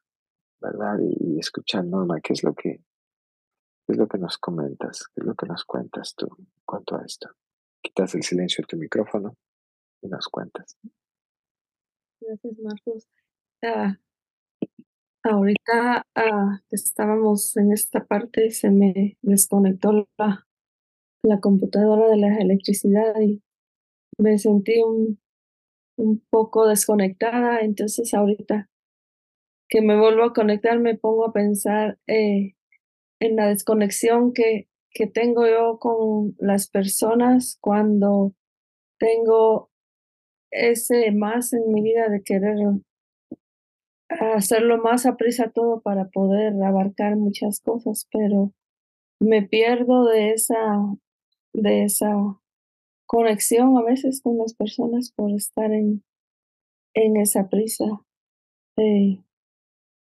¿verdad? 0.61 0.99
Y, 1.01 1.39
escuchar, 1.39 1.85
Norma, 1.85 2.21
qué 2.23 2.33
es 2.33 2.43
lo 2.43 2.55
que 2.55 2.81
qué 3.87 3.93
es 3.93 3.99
lo 3.99 4.09
que 4.09 4.19
nos 4.19 4.39
comentas, 4.39 5.09
qué 5.15 5.21
es 5.21 5.27
lo 5.27 5.35
que 5.35 5.47
nos 5.47 5.65
cuentas 5.65 6.15
tú 6.17 6.27
en 6.39 6.47
cuanto 6.65 6.97
a 6.97 7.05
esto. 7.05 7.29
Quitas 7.83 8.15
el 8.15 8.23
silencio 8.23 8.63
de 8.63 8.67
tu 8.67 8.77
micrófono 8.77 9.37
y 10.03 10.09
nos 10.09 10.29
cuentas. 10.29 10.77
Gracias, 12.21 12.59
Marcos. 12.59 13.09
Ah, 13.65 13.99
ahorita 15.25 16.07
ah, 16.15 16.61
estábamos 16.71 17.57
en 17.57 17.73
esta 17.73 18.05
parte, 18.05 18.51
se 18.51 18.71
me 18.71 19.19
desconectó 19.23 20.09
la, 20.19 20.47
la 21.23 21.41
computadora 21.41 22.09
de 22.09 22.17
la 22.17 22.37
electricidad 22.39 23.21
y 23.21 23.43
me 24.19 24.39
sentí 24.39 24.81
un, 24.83 25.21
un 25.97 26.21
poco 26.31 26.67
desconectada. 26.67 27.61
Entonces, 27.61 28.15
ahorita 28.15 28.69
que 29.69 29.81
me 29.81 29.99
vuelvo 29.99 30.25
a 30.25 30.33
conectar, 30.33 30.79
me 30.79 30.97
pongo 30.97 31.27
a 31.27 31.33
pensar 31.33 31.99
eh, 32.07 32.55
en 33.23 33.37
la 33.37 33.47
desconexión 33.47 34.33
que, 34.33 34.69
que 34.91 35.07
tengo 35.07 35.47
yo 35.47 35.79
con 35.79 36.35
las 36.39 36.69
personas 36.69 37.57
cuando 37.61 38.35
tengo 38.99 39.71
ese 40.51 41.13
más 41.13 41.53
en 41.53 41.73
mi 41.73 41.83
vida 41.83 42.09
de 42.09 42.23
querer 42.25 42.57
hacerlo 44.09 44.79
más 44.79 45.07
a 45.07 45.17
prisa 45.17 45.53
todo 45.55 45.81
para 45.83 46.09
poder 46.09 46.53
abarcar 46.65 47.17
muchas 47.17 47.61
cosas, 47.61 48.09
pero 48.11 48.53
me 49.21 49.43
pierdo 49.43 50.05
de 50.07 50.33
esa, 50.33 50.57
de 51.55 51.85
esa 51.85 52.13
conexión 53.07 53.79
a 53.79 53.83
veces 53.85 54.21
con 54.21 54.39
las 54.39 54.55
personas 54.55 55.13
por 55.15 55.31
estar 55.31 55.73
en, 55.73 56.03
en 56.95 57.17
esa 57.19 57.49
prisa. 57.49 57.85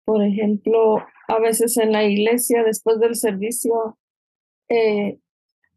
Por 0.04 0.22
ejemplo, 0.22 0.98
a 1.28 1.38
veces 1.40 1.76
en 1.76 1.92
la 1.92 2.04
iglesia, 2.04 2.62
después 2.64 2.98
del 3.00 3.14
servicio, 3.14 3.98
eh, 4.68 5.18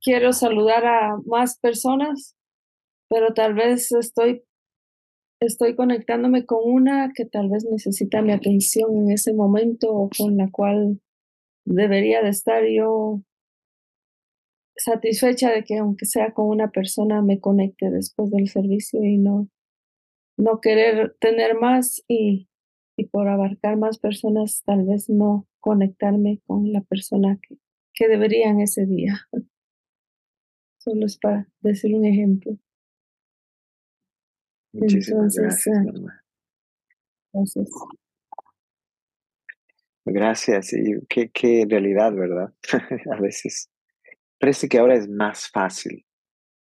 quiero 0.01 0.33
saludar 0.33 0.85
a 0.85 1.17
más 1.25 1.57
personas, 1.59 2.35
pero 3.09 3.33
tal 3.33 3.53
vez 3.53 3.91
estoy 3.91 4.43
estoy 5.39 5.75
conectándome 5.75 6.45
con 6.45 6.59
una 6.63 7.11
que 7.13 7.25
tal 7.25 7.49
vez 7.49 7.63
necesita 7.69 8.23
mi 8.23 8.31
atención 8.31 8.95
en 8.97 9.11
ese 9.11 9.33
momento 9.33 9.93
o 9.93 10.09
con 10.09 10.35
la 10.35 10.49
cual 10.51 10.99
debería 11.65 12.23
de 12.23 12.29
estar 12.29 12.63
yo 12.65 13.21
satisfecha 14.75 15.51
de 15.51 15.63
que 15.63 15.77
aunque 15.77 16.05
sea 16.05 16.33
con 16.33 16.47
una 16.47 16.71
persona 16.71 17.21
me 17.21 17.39
conecte 17.39 17.91
después 17.91 18.31
del 18.31 18.47
servicio 18.47 19.03
y 19.03 19.17
no 19.17 19.47
no 20.37 20.61
querer 20.61 21.15
tener 21.19 21.55
más 21.55 22.03
y, 22.07 22.46
y 22.97 23.05
por 23.05 23.29
abarcar 23.29 23.77
más 23.77 23.99
personas 23.99 24.63
tal 24.65 24.85
vez 24.85 25.09
no 25.09 25.47
conectarme 25.59 26.41
con 26.45 26.73
la 26.73 26.81
persona 26.81 27.39
que, 27.41 27.57
que 27.93 28.07
debería 28.07 28.49
en 28.49 28.59
ese 28.59 28.85
día. 28.85 29.19
Solo 30.79 31.05
es 31.05 31.17
para 31.17 31.47
decir 31.61 31.95
un 31.95 32.05
ejemplo. 32.05 32.57
Muchísimas 34.73 35.35
gracias, 35.35 35.75
ah, 35.75 36.21
Gracias. 37.33 37.69
Gracias, 40.05 40.73
y 40.73 41.05
qué, 41.09 41.29
qué 41.29 41.65
realidad, 41.69 42.13
¿verdad? 42.13 42.53
a 43.11 43.19
veces 43.19 43.69
parece 44.39 44.69
que 44.69 44.77
ahora 44.77 44.95
es 44.95 45.09
más 45.09 45.49
fácil, 45.49 46.05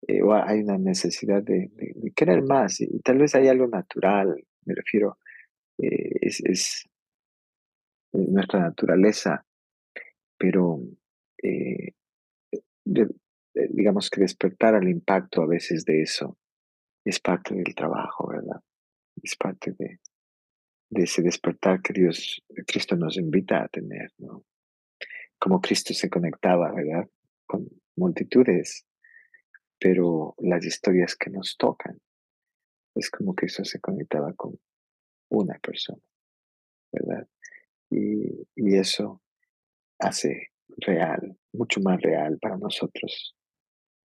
eh, 0.06 0.22
o 0.22 0.32
hay 0.32 0.60
una 0.60 0.78
necesidad 0.78 1.42
de, 1.42 1.70
querer 2.14 2.42
más, 2.42 2.80
y, 2.80 3.00
tal 3.00 3.18
vez 3.18 3.34
hay 3.34 3.48
algo 3.48 3.66
natural, 3.66 4.42
me 4.64 4.75
refiero, 4.75 5.18
eh, 5.78 6.11
es, 6.20 6.40
es, 6.44 6.88
nuestra 8.12 8.61
naturaleza, 8.61 9.44
pero 10.38 10.80
eh, 11.42 11.92
digamos 13.70 14.08
que 14.08 14.23
despertar 14.23 14.75
al 14.75 14.88
impacto 14.88 15.42
a 15.42 15.47
veces 15.47 15.85
de 15.85 16.02
eso 16.02 16.38
es 17.04 17.20
parte 17.20 17.54
del 17.54 17.75
trabajo, 17.75 18.28
¿verdad? 18.28 18.61
Es 19.23 19.37
parte 19.37 19.73
de, 19.78 20.00
de 20.90 21.02
ese 21.02 21.23
despertar 21.23 21.82
que 21.82 21.92
Dios, 21.92 22.42
Cristo 22.66 22.97
nos 22.97 23.16
invita 23.16 23.62
a 23.62 23.68
tener, 23.68 24.12
¿no? 24.18 24.44
Como 25.38 25.61
Cristo 25.61 25.94
se 25.94 26.08
conectaba, 26.08 26.73
¿verdad? 26.73 27.08
Con 27.47 27.68
multitudes, 27.97 28.87
pero 29.78 30.35
las 30.38 30.64
historias 30.64 31.14
que 31.16 31.30
nos 31.30 31.56
tocan, 31.56 32.00
es 32.94 33.11
como 33.11 33.35
Cristo 33.35 33.64
se 33.64 33.80
conectaba 33.80 34.32
con 34.35 34.58
una 35.30 35.58
persona, 35.58 36.02
¿verdad? 36.92 37.28
Y, 37.90 38.47
y 38.56 38.76
eso 38.76 39.23
hace 39.99 40.49
real, 40.78 41.37
mucho 41.52 41.80
más 41.80 42.00
real 42.00 42.38
para 42.40 42.56
nosotros. 42.56 43.35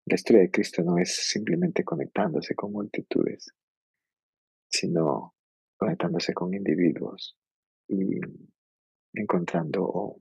La 0.07 0.15
historia 0.15 0.43
de 0.43 0.51
Cristo 0.51 0.83
no 0.83 0.99
es 0.99 1.15
simplemente 1.15 1.85
conectándose 1.85 2.55
con 2.55 2.73
multitudes, 2.73 3.53
sino 4.69 5.35
conectándose 5.77 6.33
con 6.33 6.55
individuos 6.55 7.37
y 7.89 8.19
encontrando, 9.15 10.17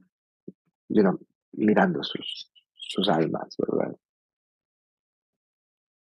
mirando 1.54 2.04
sus, 2.04 2.52
sus 2.74 3.10
almas, 3.10 3.56
¿verdad? 3.58 3.96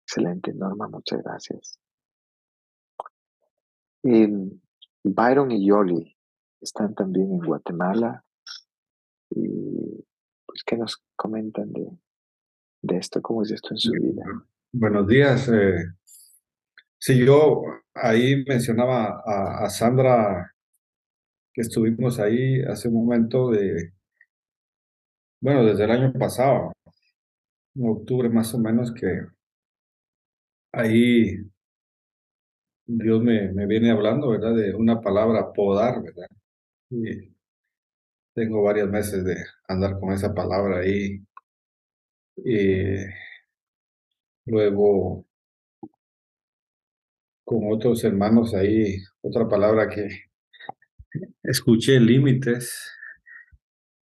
Excelente, 0.05 0.52
Norma, 0.55 0.88
muchas 0.88 1.23
gracias. 1.23 1.81
Y 4.02 4.26
Byron 5.14 5.52
y 5.52 5.66
Yoli 5.66 6.16
están 6.60 6.94
también 6.94 7.30
en 7.32 7.38
Guatemala. 7.38 8.25
Y 9.30 10.04
pues, 10.44 10.62
¿qué 10.66 10.76
nos 10.76 11.02
comentan 11.14 11.72
de, 11.72 12.96
esto? 12.96 13.22
¿Cómo 13.22 13.42
es 13.42 13.52
esto 13.52 13.68
en 13.70 13.78
su 13.78 13.92
vida? 13.92 14.25
Buenos 14.72 15.06
días. 15.06 15.48
Eh, 15.48 15.76
sí, 16.98 17.25
yo 17.25 17.62
ahí 17.94 18.44
mencionaba 18.46 19.22
a, 19.25 19.70
Sandra 19.70 20.52
que 21.54 21.62
estuvimos 21.62 22.18
ahí 22.18 22.62
hace 22.62 22.88
un 22.88 22.94
momento 22.94 23.50
de, 23.50 23.92
bueno, 25.40 25.64
desde 25.64 25.84
el 25.84 25.90
año 25.92 26.12
pasado, 26.12 26.72
en 27.75 27.88
octubre 27.88 28.28
más 28.28 28.52
o 28.54 28.58
menos, 28.58 28.92
que 28.92 29.20
ahí 30.72 31.38
Dios 32.87 33.23
me, 33.23 33.52
me 33.52 33.66
viene 33.66 33.90
hablando, 33.90 34.31
¿verdad? 34.31 34.55
De 34.55 34.75
una 34.75 35.00
palabra 35.00 35.52
podar, 35.52 36.02
¿verdad? 36.02 36.26
Y 36.90 37.35
tengo 38.35 38.62
varios 38.62 38.88
meses 38.90 39.25
de 39.25 39.37
andar 39.69 39.99
con 39.99 40.12
esa 40.12 40.35
palabra 40.35 40.81
ahí. 40.81 41.21
Y 42.45 43.07
luego 44.47 45.26
con 47.45 47.73
otros 47.73 48.05
hermanos 48.05 48.55
ahí, 48.55 48.99
otra 49.23 49.49
palabra 49.49 49.88
que 49.88 50.09
escuché, 51.43 51.99
límites. 52.00 52.93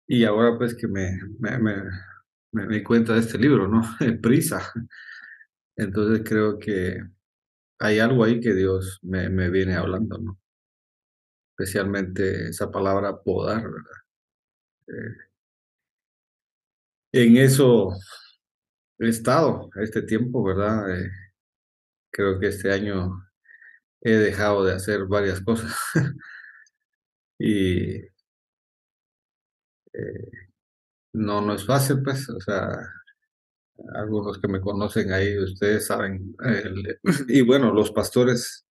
Y 0.07 0.23
ahora 0.23 0.57
pues 0.57 0.75
que 0.75 0.87
me, 0.87 1.19
me, 1.39 1.57
me, 1.59 2.67
me, 2.67 2.83
cuenta 2.83 3.13
de 3.13 3.19
este 3.19 3.37
libro, 3.37 3.67
¿no? 3.67 3.81
Prisa. 4.21 4.71
Entonces 5.75 6.21
creo 6.27 6.57
que 6.59 6.97
hay 7.79 7.99
algo 7.99 8.23
ahí 8.23 8.39
que 8.39 8.53
Dios 8.53 8.99
me, 9.03 9.29
me 9.29 9.49
viene 9.49 9.75
hablando, 9.75 10.17
¿no? 10.17 10.39
Especialmente 11.57 12.49
esa 12.49 12.69
palabra 12.71 13.21
podar, 13.21 13.63
¿verdad? 13.63 14.05
Eh, 14.87 15.15
en 17.13 17.37
eso 17.37 17.91
he 18.99 19.09
estado 19.09 19.69
este 19.81 20.01
tiempo, 20.01 20.43
¿verdad? 20.43 20.99
Eh, 20.99 21.09
creo 22.11 22.39
que 22.39 22.47
este 22.47 22.71
año 22.71 23.25
he 24.01 24.11
dejado 24.13 24.65
de 24.65 24.73
hacer 24.73 25.05
varias 25.05 25.41
cosas. 25.41 25.73
y 27.39 27.97
eh, 29.93 30.31
no, 31.13 31.41
no 31.41 31.53
es 31.55 31.65
fácil, 31.65 32.01
pues, 32.03 32.29
o 32.29 32.39
sea, 32.39 32.69
algunos 33.95 34.39
que 34.39 34.47
me 34.47 34.61
conocen 34.61 35.11
ahí, 35.13 35.37
ustedes 35.37 35.87
saben, 35.87 36.35
y 37.27 37.41
bueno, 37.41 37.73
los 37.73 37.91
pastores 37.91 38.65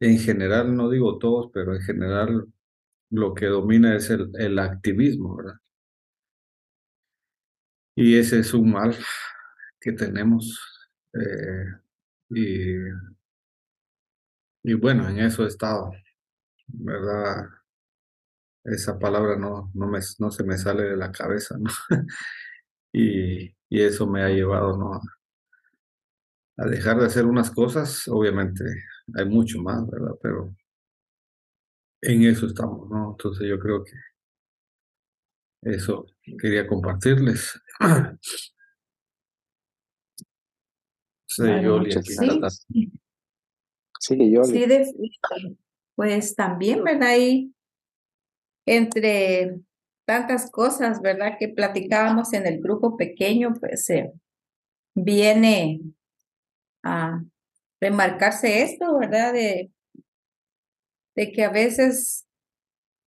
en 0.00 0.18
general, 0.18 0.76
no 0.76 0.90
digo 0.90 1.18
todos, 1.18 1.50
pero 1.52 1.74
en 1.74 1.82
general 1.82 2.46
lo 3.10 3.34
que 3.34 3.46
domina 3.46 3.96
es 3.96 4.10
el, 4.10 4.30
el 4.38 4.58
activismo, 4.58 5.36
¿verdad? 5.36 5.60
Y 7.96 8.16
ese 8.16 8.38
es 8.40 8.54
un 8.54 8.70
mal 8.72 8.96
que 9.80 9.92
tenemos. 9.92 10.58
Eh, 11.14 11.64
y, 12.30 12.76
y 14.62 14.74
bueno, 14.74 15.08
en 15.08 15.18
eso 15.18 15.44
he 15.44 15.48
estado, 15.48 15.92
¿verdad? 16.68 17.46
Esa 18.64 18.98
palabra 18.98 19.36
no, 19.36 19.70
no, 19.74 19.86
me, 19.88 19.98
no 20.18 20.30
se 20.30 20.44
me 20.44 20.58
sale 20.58 20.84
de 20.84 20.96
la 20.96 21.10
cabeza, 21.10 21.56
¿no? 21.58 21.70
y, 22.92 23.54
y 23.68 23.82
eso 23.82 24.06
me 24.06 24.22
ha 24.22 24.28
llevado, 24.28 24.76
¿no? 24.76 25.00
A 26.56 26.66
dejar 26.66 26.98
de 26.98 27.06
hacer 27.06 27.24
unas 27.24 27.50
cosas, 27.50 28.08
obviamente 28.08 28.64
hay 29.14 29.24
mucho 29.26 29.60
más, 29.62 29.88
¿verdad? 29.88 30.14
Pero 30.22 30.54
en 32.02 32.22
eso 32.24 32.46
estamos, 32.46 32.88
¿no? 32.90 33.12
Entonces 33.12 33.48
yo 33.48 33.58
creo 33.58 33.84
que 33.84 33.92
eso 35.62 36.06
quería 36.40 36.66
compartirles. 36.66 37.60
sí, 41.26 41.42
Yoli, 41.62 41.92
sí. 41.92 42.92
Sí, 44.00 44.32
Yoli. 44.32 44.46
Sí, 44.46 44.66
de, 44.66 44.92
pues 45.94 46.34
también, 46.34 46.84
¿verdad? 46.84 47.16
Y 47.18 47.52
entre 48.66 49.60
tantas 50.08 50.50
cosas, 50.50 51.02
¿verdad? 51.02 51.36
Que 51.38 51.50
platicábamos 51.50 52.32
en 52.32 52.46
el 52.46 52.62
grupo 52.62 52.96
pequeño, 52.96 53.52
pues 53.60 53.90
eh, 53.90 54.10
viene 54.94 55.82
a 56.82 57.22
remarcarse 57.78 58.62
esto, 58.62 58.98
¿verdad? 58.98 59.34
De 59.34 59.70
que 61.14 61.44
a 61.44 61.50
veces 61.50 62.26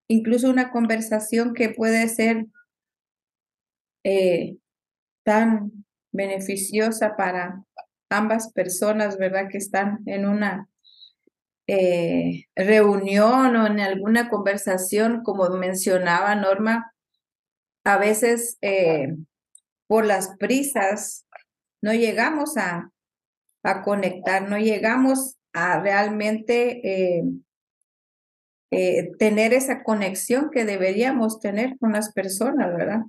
incluso 0.10 0.48
una 0.48 0.70
conversación 0.70 1.56
que 1.56 1.70
puede 1.70 2.08
ser 2.08 2.46
eh, 4.04 4.58
tan 5.24 5.72
beneficiosa 6.12 7.16
para 7.16 7.64
ambas 8.12 8.54
personas, 8.54 9.18
¿verdad? 9.18 9.48
Que 9.50 9.58
están 9.58 10.04
en 10.06 10.28
una 10.28 10.70
eh, 11.68 12.46
reunión 12.56 13.56
o 13.56 13.68
en 13.68 13.80
alguna 13.80 14.30
conversación, 14.30 15.24
como 15.24 15.50
mencionaba 15.50 16.36
Norma, 16.36 16.94
a 17.84 17.98
veces 17.98 18.58
eh, 18.62 19.16
por 19.88 20.06
las 20.06 20.36
prisas 20.38 21.26
no 21.82 21.94
llegamos 21.94 22.58
a, 22.58 22.92
a 23.64 23.82
conectar, 23.82 24.48
no 24.50 24.58
llegamos 24.58 25.38
a 25.54 25.80
realmente 25.80 26.82
eh, 28.74 29.12
tener 29.20 29.54
esa 29.54 29.84
conexión 29.84 30.50
que 30.50 30.64
deberíamos 30.64 31.40
tener 31.42 31.78
con 31.78 31.92
las 31.92 32.14
personas, 32.14 32.74
¿verdad? 32.74 33.02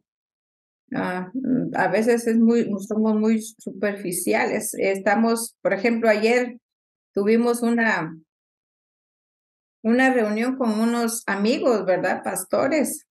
Ah, 0.94 1.30
mm, 1.32 1.70
a 1.74 1.88
veces 1.88 2.26
es 2.26 2.36
muy, 2.36 2.68
somos 2.80 3.14
muy 3.14 3.40
superficiales. 3.40 4.74
Estamos, 4.74 5.56
por 5.62 5.72
ejemplo, 5.72 6.08
ayer 6.08 6.58
tuvimos 7.14 7.62
una, 7.62 8.18
una 9.82 10.12
reunión 10.12 10.56
con 10.56 10.78
unos 10.80 11.22
amigos, 11.26 11.84
¿verdad? 11.84 12.22
Pastores, 12.22 13.06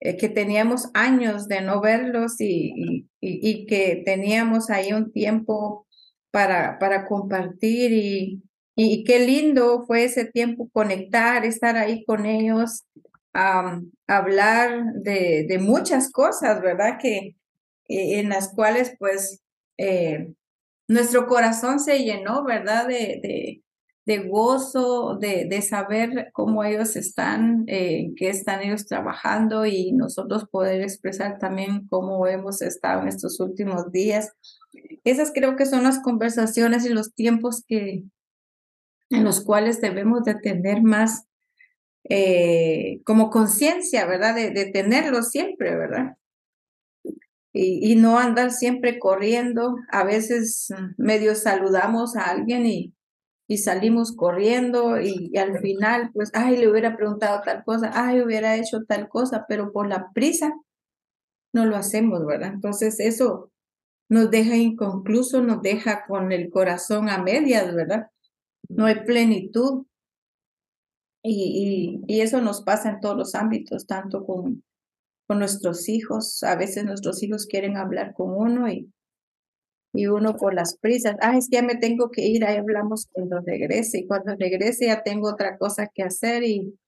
eh, 0.00 0.16
que 0.16 0.28
teníamos 0.28 0.90
años 0.94 1.48
de 1.48 1.60
no 1.62 1.80
verlos 1.80 2.40
y, 2.40 3.06
y, 3.20 3.66
que 3.66 4.02
teníamos 4.04 4.68
ahí 4.70 4.92
un 4.92 5.12
tiempo 5.12 5.86
para, 6.30 6.78
para 6.78 7.06
compartir 7.06 7.92
y, 7.92 8.42
y 8.74 9.04
qué 9.04 9.20
lindo 9.20 9.84
fue 9.86 10.04
ese 10.04 10.26
tiempo 10.26 10.68
conectar, 10.70 11.46
estar 11.46 11.76
ahí 11.76 12.04
con 12.04 12.26
ellos, 12.26 12.84
hablar 14.06 14.92
de, 14.94 15.46
de, 15.48 15.58
muchas 15.58 16.10
cosas, 16.10 16.60
¿verdad? 16.60 16.98
Que 17.00 17.36
eh, 17.88 18.18
en 18.20 18.28
las 18.28 18.52
cuales 18.54 18.94
pues 18.98 19.42
eh, 19.78 20.32
nuestro 20.88 21.26
corazón 21.26 21.80
se 21.80 22.00
llenó, 22.00 22.44
¿verdad? 22.44 22.88
De, 22.88 23.62
de 24.06 24.18
gozo, 24.18 25.18
de, 25.20 25.46
de, 25.50 25.62
saber 25.62 26.30
cómo 26.32 26.62
ellos 26.62 26.94
están, 26.94 27.64
eh, 27.66 28.12
qué 28.16 28.30
están 28.30 28.62
ellos 28.62 28.86
trabajando 28.86 29.66
y 29.66 29.90
nosotros 29.90 30.46
poder 30.48 30.80
expresar 30.80 31.38
también 31.40 31.88
cómo 31.88 32.24
hemos 32.28 32.62
estado 32.62 33.02
en 33.02 33.08
estos 33.08 33.40
últimos 33.40 33.90
días. 33.90 34.32
Esas 35.02 35.32
creo 35.34 35.56
que 35.56 35.66
son 35.66 35.82
las 35.82 35.98
conversaciones 35.98 36.86
y 36.86 36.90
los 36.90 37.14
tiempos 37.14 37.64
que, 37.66 38.04
en 39.10 39.24
los 39.24 39.42
cuales 39.42 39.80
debemos 39.80 40.22
de 40.22 40.36
tener 40.36 40.82
más 40.82 41.24
eh, 42.08 43.00
como 43.04 43.30
conciencia, 43.30 44.06
¿verdad? 44.06 44.36
De, 44.36 44.50
de, 44.50 44.66
tenerlo 44.66 45.24
siempre, 45.24 45.74
¿verdad? 45.74 46.16
Y, 47.52 47.96
no 47.96 48.18
andar 48.18 48.52
siempre 48.52 49.00
corriendo. 49.00 49.76
A 49.90 50.04
veces 50.04 50.68
medio 50.96 51.34
saludamos 51.34 52.14
a 52.14 52.30
alguien 52.30 52.66
y, 52.66 52.95
y 53.48 53.58
salimos 53.58 54.14
corriendo 54.14 55.00
y, 55.00 55.30
y 55.32 55.38
al 55.38 55.58
final, 55.60 56.10
pues, 56.12 56.30
ay, 56.34 56.56
le 56.56 56.68
hubiera 56.68 56.96
preguntado 56.96 57.42
tal 57.44 57.62
cosa, 57.64 57.90
ay, 57.94 58.20
hubiera 58.20 58.56
hecho 58.56 58.84
tal 58.84 59.08
cosa, 59.08 59.44
pero 59.48 59.72
por 59.72 59.86
la 59.86 60.10
prisa 60.12 60.52
no 61.52 61.64
lo 61.64 61.76
hacemos, 61.76 62.26
¿verdad? 62.26 62.52
Entonces 62.52 62.98
eso 63.00 63.52
nos 64.08 64.30
deja 64.30 64.56
inconcluso, 64.56 65.42
nos 65.42 65.62
deja 65.62 66.04
con 66.06 66.32
el 66.32 66.50
corazón 66.50 67.08
a 67.08 67.22
medias, 67.22 67.74
¿verdad? 67.74 68.10
No 68.68 68.86
hay 68.86 69.04
plenitud. 69.04 69.86
Y, 71.22 72.00
y, 72.08 72.14
y 72.14 72.20
eso 72.20 72.40
nos 72.40 72.62
pasa 72.62 72.90
en 72.90 73.00
todos 73.00 73.16
los 73.16 73.34
ámbitos, 73.34 73.86
tanto 73.86 74.24
con, 74.24 74.62
con 75.26 75.38
nuestros 75.38 75.88
hijos. 75.88 76.42
A 76.44 76.54
veces 76.56 76.84
nuestros 76.84 77.22
hijos 77.22 77.46
quieren 77.46 77.76
hablar 77.76 78.12
con 78.14 78.32
uno 78.32 78.68
y, 78.68 78.92
y 79.96 80.06
uno 80.06 80.36
por 80.36 80.54
las 80.54 80.76
prisas, 80.76 81.16
ah, 81.20 81.36
es 81.36 81.48
que 81.48 81.56
ya 81.56 81.62
me 81.62 81.76
tengo 81.76 82.10
que 82.10 82.26
ir, 82.26 82.44
ahí 82.44 82.56
hablamos 82.56 83.08
cuando 83.10 83.40
regrese, 83.40 84.00
y 84.00 84.06
cuando 84.06 84.36
regrese 84.36 84.86
ya 84.86 85.02
tengo 85.02 85.30
otra 85.30 85.56
cosa 85.56 85.90
que 85.92 86.02
hacer 86.02 86.44
y, 86.44 86.78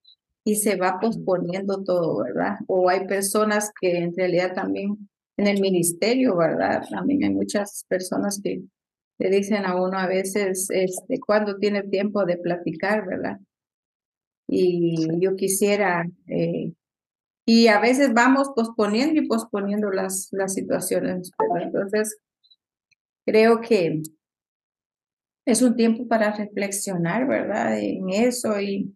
y 0.45 0.57
se 0.57 0.77
va 0.77 0.99
posponiendo 1.01 1.83
todo, 1.85 2.23
¿verdad? 2.23 2.59
O 2.67 2.89
hay 2.89 3.07
personas 3.07 3.73
que 3.81 3.99
en 3.99 4.15
realidad 4.15 4.53
también 4.55 5.09
en 5.39 5.47
el 5.47 5.61
ministerio, 5.61 6.37
¿verdad? 6.37 6.83
También 6.91 7.25
hay 7.25 7.31
muchas 7.31 7.85
personas 7.89 8.41
que 8.43 8.63
le 9.19 9.31
dicen 9.31 9.65
a 9.65 9.81
uno 9.81 9.99
a 9.99 10.07
veces, 10.07 10.69
este, 10.71 11.19
¿cuándo 11.19 11.57
tiene 11.57 11.83
tiempo 11.85 12.25
de 12.25 12.37
platicar, 12.37 13.07
verdad? 13.07 13.39
Y 14.47 15.21
yo 15.21 15.35
quisiera, 15.37 16.07
eh, 16.27 16.73
y 17.47 17.69
a 17.69 17.81
veces 17.81 18.13
vamos 18.13 18.51
posponiendo 18.55 19.21
y 19.21 19.27
posponiendo 19.27 19.91
las, 19.91 20.29
las 20.33 20.55
situaciones, 20.55 21.31
¿verdad? 21.39 21.67
Entonces, 21.67 22.19
creo 23.29 23.61
que 23.61 24.03
es 25.45 25.61
un 25.61 25.77
tiempo 25.77 26.09
para 26.09 26.33
reflexionar, 26.33 27.27
¿verdad? 27.27 27.79
En 27.79 28.09
eso 28.09 28.59
y, 28.59 28.95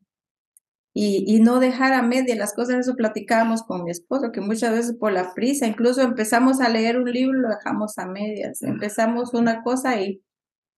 y, 0.95 1.25
y 1.27 1.41
no 1.41 1.61
dejar 1.61 1.93
a 1.93 2.01
media 2.01 2.35
las 2.35 2.55
cosas. 2.55 2.77
Eso 2.77 2.97
platicábamos 2.97 3.63
con 3.63 3.85
mi 3.85 3.91
esposo, 3.91 4.33
que 4.33 4.41
muchas 4.41 4.73
veces 4.73 4.97
por 4.97 5.13
la 5.13 5.35
prisa, 5.35 5.67
incluso 5.67 6.01
empezamos 6.01 6.63
a 6.63 6.71
leer 6.71 6.97
un 6.99 7.11
libro, 7.13 7.41
lo 7.41 7.49
dejamos 7.51 7.99
a 7.99 8.07
medias. 8.07 8.63
Empezamos 8.63 9.35
una 9.35 9.63
cosa 9.63 10.01
y 10.01 10.23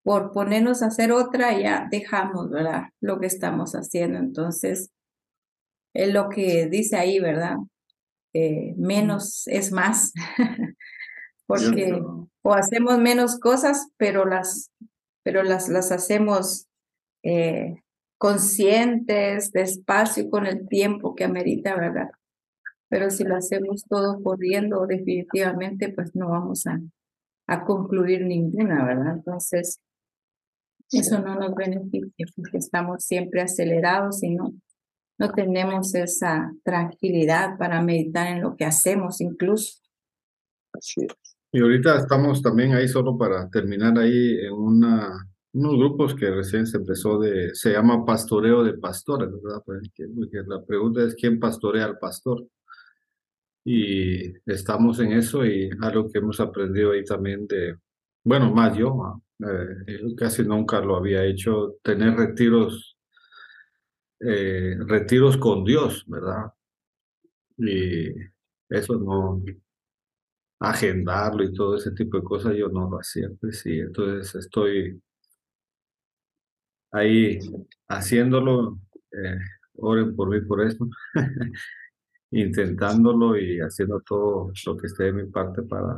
por 0.03 0.33
ponernos 0.33 0.83
a 0.83 0.87
hacer 0.87 1.13
otra 1.13 1.57
ya 1.57 1.87
dejamos, 1.89 2.49
¿verdad? 2.49 2.89
Lo 2.99 3.19
que 3.21 3.27
estamos 3.27 3.73
haciendo. 3.73 4.19
Entonces, 4.19 4.91
es 5.93 6.13
lo 6.13 6.27
que 6.27 6.67
dice 6.67 6.97
ahí, 6.97 7.19
¿verdad? 7.19 7.55
Eh, 8.33 8.73
menos 8.77 9.47
es 9.47 9.71
más. 9.71 10.11
Porque 11.47 12.01
o 12.41 12.53
hacemos 12.53 12.99
menos 12.99 13.39
cosas, 13.39 13.89
pero 13.97 14.25
las, 14.25 14.71
pero 15.23 15.43
las, 15.43 15.69
las 15.69 15.91
hacemos 15.91 16.67
eh, 17.23 17.81
conscientes, 18.19 19.51
despacio, 19.51 20.29
con 20.29 20.45
el 20.45 20.67
tiempo 20.67 21.15
que 21.15 21.23
amerita, 21.23 21.75
¿verdad? 21.75 22.09
Pero 22.87 23.09
si 23.09 23.23
lo 23.23 23.35
hacemos 23.35 23.83
todo 23.89 24.21
corriendo, 24.21 24.85
definitivamente, 24.85 25.89
pues 25.89 26.15
no 26.15 26.29
vamos 26.29 26.67
a, 26.67 26.79
a 27.47 27.65
concluir 27.65 28.25
ninguna, 28.25 28.85
¿verdad? 28.85 29.15
Entonces, 29.15 29.79
eso 30.91 31.19
no 31.19 31.35
nos 31.35 31.55
beneficia 31.55 32.27
porque 32.35 32.57
estamos 32.57 33.03
siempre 33.03 33.41
acelerados 33.41 34.21
y 34.23 34.35
no, 34.35 34.53
no 35.17 35.31
tenemos 35.31 35.95
esa 35.95 36.53
tranquilidad 36.63 37.57
para 37.57 37.81
meditar 37.81 38.27
en 38.27 38.41
lo 38.41 38.55
que 38.55 38.65
hacemos 38.65 39.19
incluso. 39.19 39.79
Así 40.73 41.05
es. 41.05 41.24
Y 41.55 41.61
ahorita 41.61 41.99
estamos 41.99 42.41
también 42.41 42.73
ahí 42.73 42.85
solo 42.85 43.17
para 43.17 43.49
terminar 43.49 43.97
ahí 43.97 44.39
en 44.45 44.51
una, 44.51 45.25
unos 45.53 45.77
grupos 45.77 46.13
que 46.13 46.29
recién 46.29 46.67
se 46.67 46.75
empezó 46.75 47.17
de, 47.17 47.55
se 47.55 47.71
llama 47.71 48.03
pastoreo 48.05 48.61
de 48.61 48.73
pastores, 48.73 49.29
¿verdad? 49.41 49.63
Porque 49.65 50.43
la 50.47 50.61
pregunta 50.65 51.01
es 51.03 51.15
quién 51.15 51.39
pastorea 51.39 51.85
al 51.85 51.97
pastor. 51.97 52.45
Y 53.63 54.33
estamos 54.45 54.99
en 54.99 55.13
eso 55.13 55.45
y 55.45 55.69
algo 55.79 56.11
que 56.11 56.17
hemos 56.17 56.41
aprendido 56.41 56.91
ahí 56.91 57.05
también 57.05 57.47
de, 57.47 57.77
bueno, 58.25 58.53
más 58.53 58.77
yo, 58.77 59.21
eh, 59.39 60.13
casi 60.17 60.43
nunca 60.43 60.81
lo 60.81 60.97
había 60.97 61.23
hecho, 61.23 61.77
tener 61.81 62.17
retiros, 62.17 62.97
eh, 64.19 64.75
retiros 64.85 65.37
con 65.37 65.63
Dios, 65.63 66.03
¿verdad? 66.05 66.51
Y 67.57 68.09
eso 68.67 68.97
no, 68.97 69.41
agendarlo 70.59 71.43
y 71.43 71.53
todo 71.53 71.75
ese 71.75 71.91
tipo 71.91 72.17
de 72.17 72.23
cosas, 72.23 72.55
yo 72.55 72.69
no 72.69 72.89
lo 72.89 72.99
hacía, 72.99 73.29
pues 73.39 73.59
sí, 73.61 73.79
entonces 73.79 74.35
estoy 74.35 75.01
ahí 76.91 77.39
haciéndolo, 77.89 78.79
eh, 79.11 79.37
oren 79.77 80.15
por 80.15 80.29
mí 80.29 80.41
por 80.41 80.61
esto, 80.65 80.87
intentándolo 82.31 83.37
y 83.37 83.59
haciendo 83.59 84.01
todo 84.01 84.51
lo 84.65 84.77
que 84.77 84.87
esté 84.87 85.05
de 85.05 85.13
mi 85.13 85.25
parte 85.31 85.63
para 85.63 85.97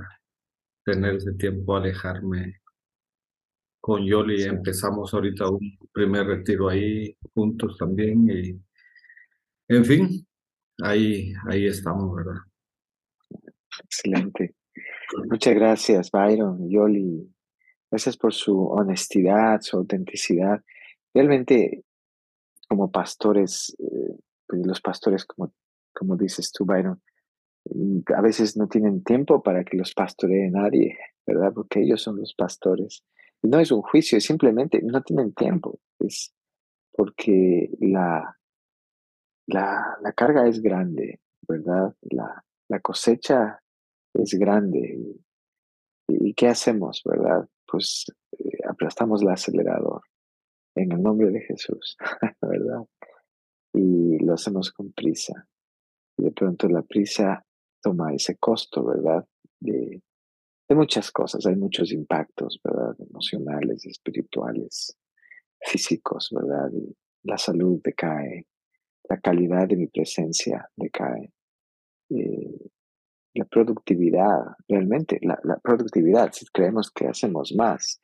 tener 0.86 1.15
ese 1.15 1.34
tiempo, 1.34 1.76
alejarme 1.76 2.62
con 3.82 4.06
Yoli. 4.06 4.43
Empezamos 4.43 5.13
ahorita 5.13 5.50
un 5.50 5.78
primer 5.93 6.28
retiro 6.28 6.70
ahí 6.70 7.15
juntos 7.34 7.78
también 7.78 8.30
y, 8.30 8.60
en 9.70 9.86
fin, 9.86 10.28
ahí, 10.84 11.34
ahí 11.48 11.67
estamos, 11.67 12.15
¿verdad? 12.15 12.41
Excelente. 13.84 14.56
Muchas 15.30 15.56
gracias, 15.56 16.12
Byron, 16.12 16.70
Yoli. 16.70 17.34
Gracias 17.90 18.18
por 18.18 18.34
su 18.34 18.68
honestidad, 18.68 19.62
su 19.62 19.78
autenticidad. 19.78 20.62
Realmente, 21.13 21.84
como 22.68 22.92
pastores, 22.92 23.76
eh, 23.80 24.20
pues 24.46 24.66
los 24.66 24.82
pastores, 24.82 25.26
como, 25.26 25.54
como 25.94 26.18
dices 26.18 26.52
tú, 26.52 26.66
Byron, 26.66 27.02
mm, 27.66 28.00
a 28.16 28.22
veces 28.22 28.58
no 28.58 28.68
tienen 28.68 29.04
tiempo 29.04 29.42
para 29.42 29.63
que 29.63 29.78
los 29.78 29.94
pastoree 29.94 30.50
nadie, 30.52 30.98
¿verdad? 31.26 31.54
Porque 31.54 31.82
ellos 31.82 32.02
son 32.02 32.18
los 32.18 32.34
pastores. 32.36 33.04
Y 33.42 33.48
no 33.48 33.60
es 33.60 33.72
un 33.72 33.82
juicio, 33.82 34.20
simplemente 34.20 34.82
no 34.84 35.02
tienen 35.02 35.34
tiempo. 35.34 35.80
Es 36.00 36.34
porque 36.92 37.70
la, 37.80 38.38
la, 39.48 39.98
la 40.02 40.12
carga 40.13 40.48
es 40.48 40.62
grande, 40.62 41.22
¿verdad? 41.48 41.96
La, 42.02 42.44
la 42.68 42.80
cosecha 42.80 43.62
es 44.17 44.34
grande. 44.34 45.15
¿Y, 46.08 46.34
qué 46.34 46.47
hacemos, 46.47 47.01
verdad? 47.06 47.47
Pues 47.65 48.06
eh, 48.39 48.60
aplastamos 48.67 49.21
el 49.21 49.30
acelerador 49.30 50.01
en 50.75 50.91
el 50.91 51.01
nombre 51.01 51.32
de 51.32 51.41
Jesús, 51.41 51.97
¿verdad? 52.41 52.86
Y 53.73 54.19
lo 54.23 54.34
hacemos 54.34 54.71
con 54.71 54.91
prisa. 54.91 55.47
Y 56.17 56.23
de 56.23 56.32
pronto 56.32 56.67
la 56.67 56.82
prisa 56.82 57.43
toma 57.82 58.13
ese 58.13 58.38
costo, 58.38 58.86
¿verdad? 58.86 59.25
De, 59.60 60.01
muchas 60.69 61.12
cosas. 61.12 61.45
Hay 61.45 61.56
muchos 61.56 61.91
impactos, 61.91 62.60
¿verdad? 62.63 62.95
Emocionales, 62.99 63.86
espirituales, 63.86 64.97
físicos, 65.62 66.30
¿verdad? 66.32 66.69
La 67.23 67.38
salud 67.38 67.80
decae, 67.84 68.45
la 69.10 69.19
calidad 69.19 69.67
de 69.67 69.77
mi 69.77 69.88
presencia 69.88 70.69
decae. 70.75 71.32
Eh, 72.10 72.69
la 73.38 73.45
productividad, 73.45 74.39
realmente, 74.67 75.19
la, 75.21 75.38
productividad, 75.62 76.32
si 76.34 76.45
creemos 76.47 76.91
que 76.91 77.08
hacemos 77.08 77.54
más, 77.56 78.02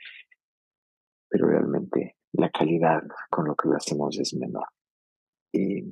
pero 1.28 1.48
realmente 1.48 2.18
la 2.34 2.50
calidad 2.50 3.02
con 3.30 3.46
lo 3.48 3.56
que 3.56 3.68
lo 3.68 3.76
hacemos 3.76 4.18
es 4.20 4.36
menor. 4.36 4.68
Y 5.52 5.84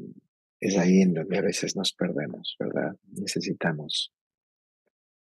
es 0.60 0.78
ahí 0.78 1.02
en 1.02 1.14
donde 1.14 1.40
a 1.40 1.42
veces 1.42 1.76
nos 1.76 1.94
perdemos, 1.94 2.56
¿verdad? 2.60 2.96
Necesitamos 3.12 4.14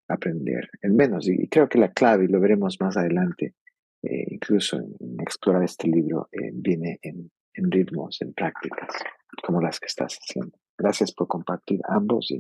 aprender, 0.09 0.69
el 0.83 0.93
menos, 0.93 1.27
y 1.29 1.49
creo 1.49 1.69
que 1.69 1.79
la 1.79 1.93
clave, 1.93 2.25
y 2.25 2.29
lo 2.29 2.41
veremos 2.41 2.79
más 2.81 2.99
adelante, 2.99 3.55
eh, 4.03 4.27
incluso 4.29 4.77
en, 4.77 5.21
explorar 5.21 5.63
este 5.63 5.89
libro, 5.89 6.29
eh, 6.33 6.51
viene 6.53 6.99
en, 7.01 7.31
en 7.55 7.71
ritmos, 7.71 8.21
en 8.21 8.35
prácticas, 8.35 8.95
como 9.43 9.63
las 9.63 9.81
que 9.81 9.87
estás 9.87 10.19
haciendo. 10.19 10.59
Gracias 10.77 11.13
por 11.13 11.29
compartir 11.29 11.81
ambos 11.89 12.31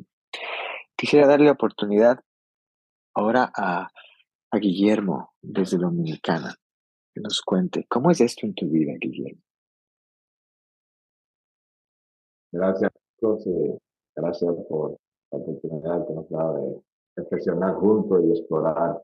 Quisiera 1.03 1.27
darle 1.27 1.51
oportunidad 1.51 2.21
ahora 3.13 3.51
a, 3.57 3.91
a 4.53 4.57
Guillermo 4.57 5.33
desde 5.43 5.77
Dominicana, 5.77 6.55
que 7.13 7.21
nos 7.21 7.41
cuente 7.41 7.85
cómo 7.89 8.13
es 8.13 8.21
esto 8.21 8.47
en 8.47 8.55
tu 8.55 8.69
vida, 8.69 8.93
Guillermo. 9.01 9.43
Gracias, 12.53 12.93
eh, 13.21 13.79
gracias 14.15 14.55
por 14.69 14.97
la 15.33 15.39
oportunidad 15.39 16.07
que 16.07 16.15
nos 16.15 16.31
da 16.31 16.53
de 16.53 16.81
reflexionar 17.17 17.75
juntos 17.75 18.23
y 18.25 18.39
explorar 18.39 19.03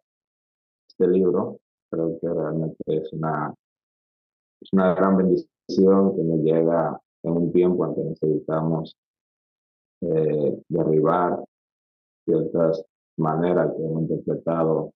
este 0.88 1.08
libro. 1.08 1.58
Creo 1.90 2.16
que 2.20 2.28
realmente 2.28 2.76
es 2.86 3.12
una, 3.12 3.52
es 4.60 4.72
una 4.72 4.94
gran 4.94 5.16
bendición 5.16 6.14
que 6.14 6.22
nos 6.22 6.38
llega 6.44 7.00
en 7.24 7.32
un 7.32 7.52
tiempo 7.52 7.86
en 7.86 7.94
que 7.96 8.02
necesitamos 8.02 8.96
eh, 10.02 10.62
derribar 10.68 11.42
ciertas 12.28 12.84
maneras 13.16 13.72
que 13.74 13.84
hemos 13.84 14.02
interpretado 14.02 14.92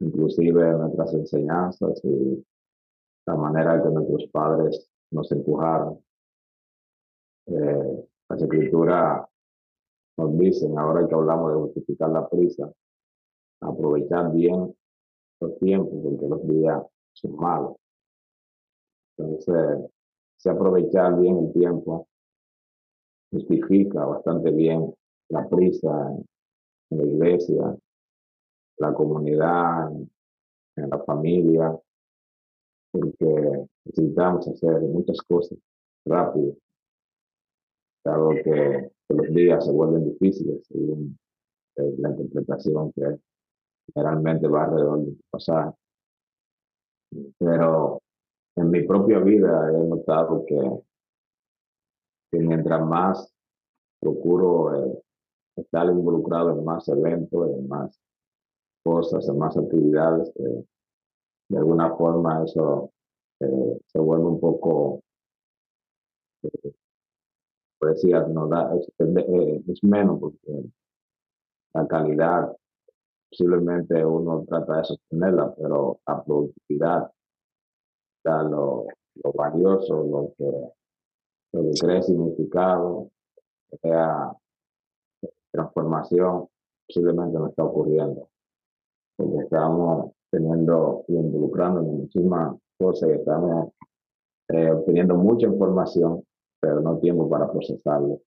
inclusive 0.00 0.72
nuestras 0.74 1.14
enseñanzas 1.14 2.00
y 2.04 2.44
la 3.26 3.34
manera 3.34 3.82
que 3.82 3.88
nuestros 3.88 4.26
padres 4.30 4.88
nos 5.10 5.30
empujaron. 5.32 5.98
Eh, 7.46 8.08
las 8.28 8.42
escrituras 8.42 9.26
nos 10.18 10.38
dicen, 10.38 10.78
ahora 10.78 11.06
que 11.06 11.14
hablamos 11.14 11.52
de 11.52 11.58
justificar 11.60 12.10
la 12.10 12.28
prisa, 12.28 12.72
aprovechar 13.60 14.32
bien 14.32 14.74
los 15.40 15.58
tiempos, 15.58 15.94
porque 16.02 16.28
los 16.28 16.46
días 16.46 16.82
son 17.12 17.36
malos. 17.36 17.76
Entonces, 19.16 19.90
si 20.36 20.48
aprovechar 20.48 21.18
bien 21.18 21.38
el 21.38 21.52
tiempo, 21.52 22.06
justifica 23.30 24.04
bastante 24.04 24.50
bien 24.50 24.94
la 25.28 25.48
prisa 25.48 26.16
en, 26.90 26.98
la 26.98 27.04
iglesia, 27.04 27.76
la 28.78 28.94
comunidad, 28.94 29.90
en 30.76 30.90
la 30.90 30.98
familia, 31.04 31.78
porque 32.92 33.66
necesitamos 33.84 34.48
hacer 34.48 34.80
muchas 34.82 35.20
cosas 35.22 35.58
rápido, 36.04 36.56
dado 38.04 38.30
que, 38.30 38.90
los 39.08 39.28
días 39.32 39.64
se 39.64 39.70
vuelven 39.70 40.04
difíciles 40.04 40.66
según 40.66 41.16
eh, 41.76 41.94
la 41.98 42.10
interpretación 42.10 42.92
que 42.92 43.20
generalmente 43.94 44.48
va 44.48 44.64
alrededor 44.64 45.04
de 45.04 45.16
pasar. 45.30 45.72
Pero 47.38 48.02
en 48.56 48.70
mi 48.70 48.82
propia 48.82 49.20
vida 49.20 49.70
he 49.70 49.88
notado 49.88 50.44
que, 50.44 50.56
que 52.32 52.38
mientras 52.40 52.84
más 52.84 53.32
procuro 54.00 54.74
eh, 54.74 55.02
estar 55.56 55.86
involucrado 55.86 56.58
en 56.58 56.64
más 56.64 56.88
eventos, 56.88 57.50
en 57.50 57.68
más 57.68 57.98
cosas, 58.84 59.28
en 59.28 59.38
más 59.38 59.56
actividades, 59.56 60.30
eh, 60.36 60.64
de 61.48 61.58
alguna 61.58 61.94
forma 61.96 62.44
eso 62.44 62.92
eh, 63.40 63.80
se 63.86 63.98
vuelve 63.98 64.24
un 64.24 64.40
poco, 64.40 65.02
eh, 66.42 66.72
decía, 67.80 68.20
no 68.22 68.48
da, 68.48 68.74
es, 68.74 68.90
es, 68.98 69.84
menos 69.84 70.20
porque 70.20 70.70
la 71.72 71.86
calidad 71.86 72.56
posiblemente 73.30 74.04
uno 74.04 74.44
trata 74.48 74.78
de 74.78 74.84
sostenerla, 74.84 75.54
pero 75.54 76.00
la 76.06 76.24
productividad, 76.24 77.12
lo, 78.24 78.86
lo 79.22 79.32
valioso, 79.32 80.02
lo 80.02 80.34
que, 80.36 80.72
lo 81.52 81.62
que 81.62 81.80
crea 81.80 82.02
significado, 82.02 83.10
crea 83.80 84.32
transformación, 85.56 86.46
posiblemente 86.86 87.38
no 87.38 87.48
está 87.48 87.64
ocurriendo. 87.64 88.28
Porque 89.16 89.38
estamos 89.38 90.12
teniendo 90.30 91.04
y 91.08 91.14
involucrando 91.14 91.80
en 91.80 92.00
muchísimas 92.00 92.56
cosas 92.78 93.08
y 93.08 93.12
estamos 93.12 93.72
eh, 94.48 94.70
obteniendo 94.70 95.16
mucha 95.16 95.46
información, 95.46 96.22
pero 96.60 96.80
no 96.80 96.98
tiempo 96.98 97.28
para 97.28 97.50
procesarlo, 97.50 98.20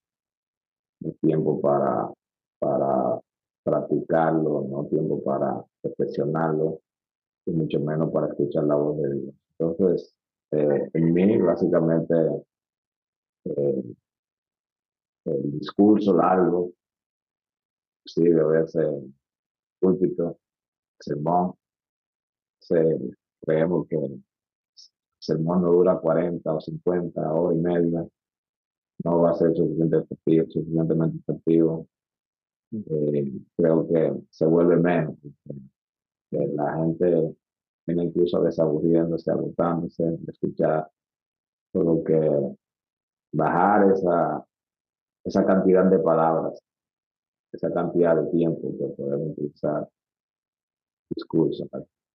no 1.02 1.12
tiempo 1.22 1.62
para, 1.62 2.12
para 2.60 3.20
practicarlo, 3.63 4.65
no 4.70 4.86
tiempo 4.86 5.22
para 5.24 5.63
reflexionarlo 5.84 6.80
y 7.46 7.52
mucho 7.52 7.80
menos 7.80 8.12
para 8.12 8.28
escuchar 8.28 8.63
la 8.65 8.76
voz 8.76 8.98
de 9.02 9.13
Dios. 9.13 9.36
Entonces, 9.58 10.15
eh, 10.52 10.89
en 10.94 11.13
mí, 11.13 11.38
básicamente, 11.38 12.15
eh, 13.46 13.84
el 15.26 15.60
discurso 15.60 16.13
largo, 16.13 16.72
sí, 18.06 18.24
debe 18.24 18.68
ser 18.68 18.90
púlpito, 19.80 20.40
sermón, 21.00 21.54
se, 22.60 22.98
creemos 23.42 23.88
que 23.88 23.96
el 23.96 24.24
sermón 25.20 25.62
no 25.62 25.72
dura 25.72 26.00
40 26.00 26.54
o 26.54 26.62
50 26.62 27.34
horas 27.34 27.58
y 27.58 27.62
media, 27.62 28.08
no 29.04 29.22
va 29.22 29.32
a 29.32 29.36
ser 29.36 29.56
suficiente 29.56 29.98
efectivo, 29.98 30.46
suficientemente 30.50 31.18
efectivo. 31.20 31.88
Eh, 32.72 33.32
creo 33.58 33.88
que 33.88 34.14
se 34.30 34.46
vuelve 34.46 34.78
menos. 34.78 35.16
la 36.32 36.76
gente 36.76 37.36
viene 37.86 38.04
incluso 38.04 38.42
desaburriéndose, 38.42 39.32
agotándose, 39.32 40.20
escuchar. 40.28 40.90
Por 41.72 41.86
lo 41.86 42.04
que 42.04 42.56
bajar 43.32 43.92
esa, 43.92 44.46
esa 45.24 45.46
cantidad 45.46 45.86
de 45.86 46.00
palabras, 46.00 46.60
esa 47.52 47.74
cantidad 47.74 48.16
de 48.16 48.30
tiempo 48.32 48.62
que 48.78 48.86
podemos 48.96 49.32
utilizar 49.32 49.90
discurso 51.10 51.68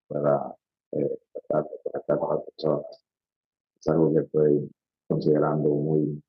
para, 0.08 0.56
eh, 0.92 1.20
estar 1.34 2.20
con 2.20 2.36
las 2.36 2.46
personas. 2.46 3.04
Es 3.80 3.88
algo 3.88 4.14
que 4.14 4.20
estoy 4.22 4.72
considerando 5.08 5.70
muy 5.70 6.22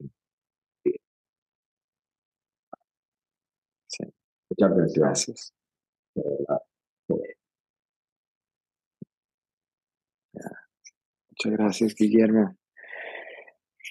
Sí. 3.87 4.05
Muchas 4.51 4.73
atención. 4.73 5.05
Gracias. 5.05 5.55
Muchas 11.31 11.53
gracias, 11.53 11.95
Guillermo. 11.95 12.57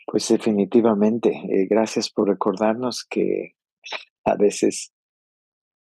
Pues 0.08 0.28
definitivamente, 0.30 1.30
eh, 1.30 1.68
gracias 1.70 2.10
por 2.10 2.30
recordarnos 2.30 3.06
que 3.10 3.56
a 4.26 4.36
veces 4.36 4.93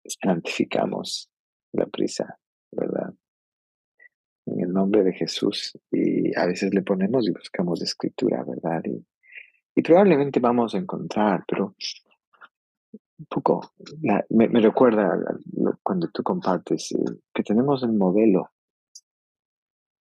santificamos 0.05 1.31
la 1.73 1.87
prisa, 1.87 2.39
¿verdad? 2.71 3.15
En 4.47 4.61
el 4.61 4.73
nombre 4.73 5.05
de 5.05 5.13
Jesús. 5.13 5.79
Y 5.91 6.37
a 6.37 6.47
veces 6.47 6.75
le 6.75 6.83
ponemos 6.83 7.27
y 7.27 7.33
buscamos 7.33 7.83
escritura, 7.83 8.45
¿verdad? 8.45 8.83
Y, 8.85 9.83
probablemente 9.83 10.39
vamos 10.39 10.75
a 10.75 10.79
encontrar, 10.79 11.45
pero 11.49 11.75
un 13.19 13.27
poco, 13.29 13.73
me, 14.01 14.49
me, 14.49 14.61
recuerda 14.61 15.09
cuando 15.83 16.09
tú 16.09 16.23
compartes 16.23 16.93
eh, 16.93 17.21
que 17.33 17.43
tenemos 17.43 17.83
el 17.83 17.93
modelo, 17.93 18.51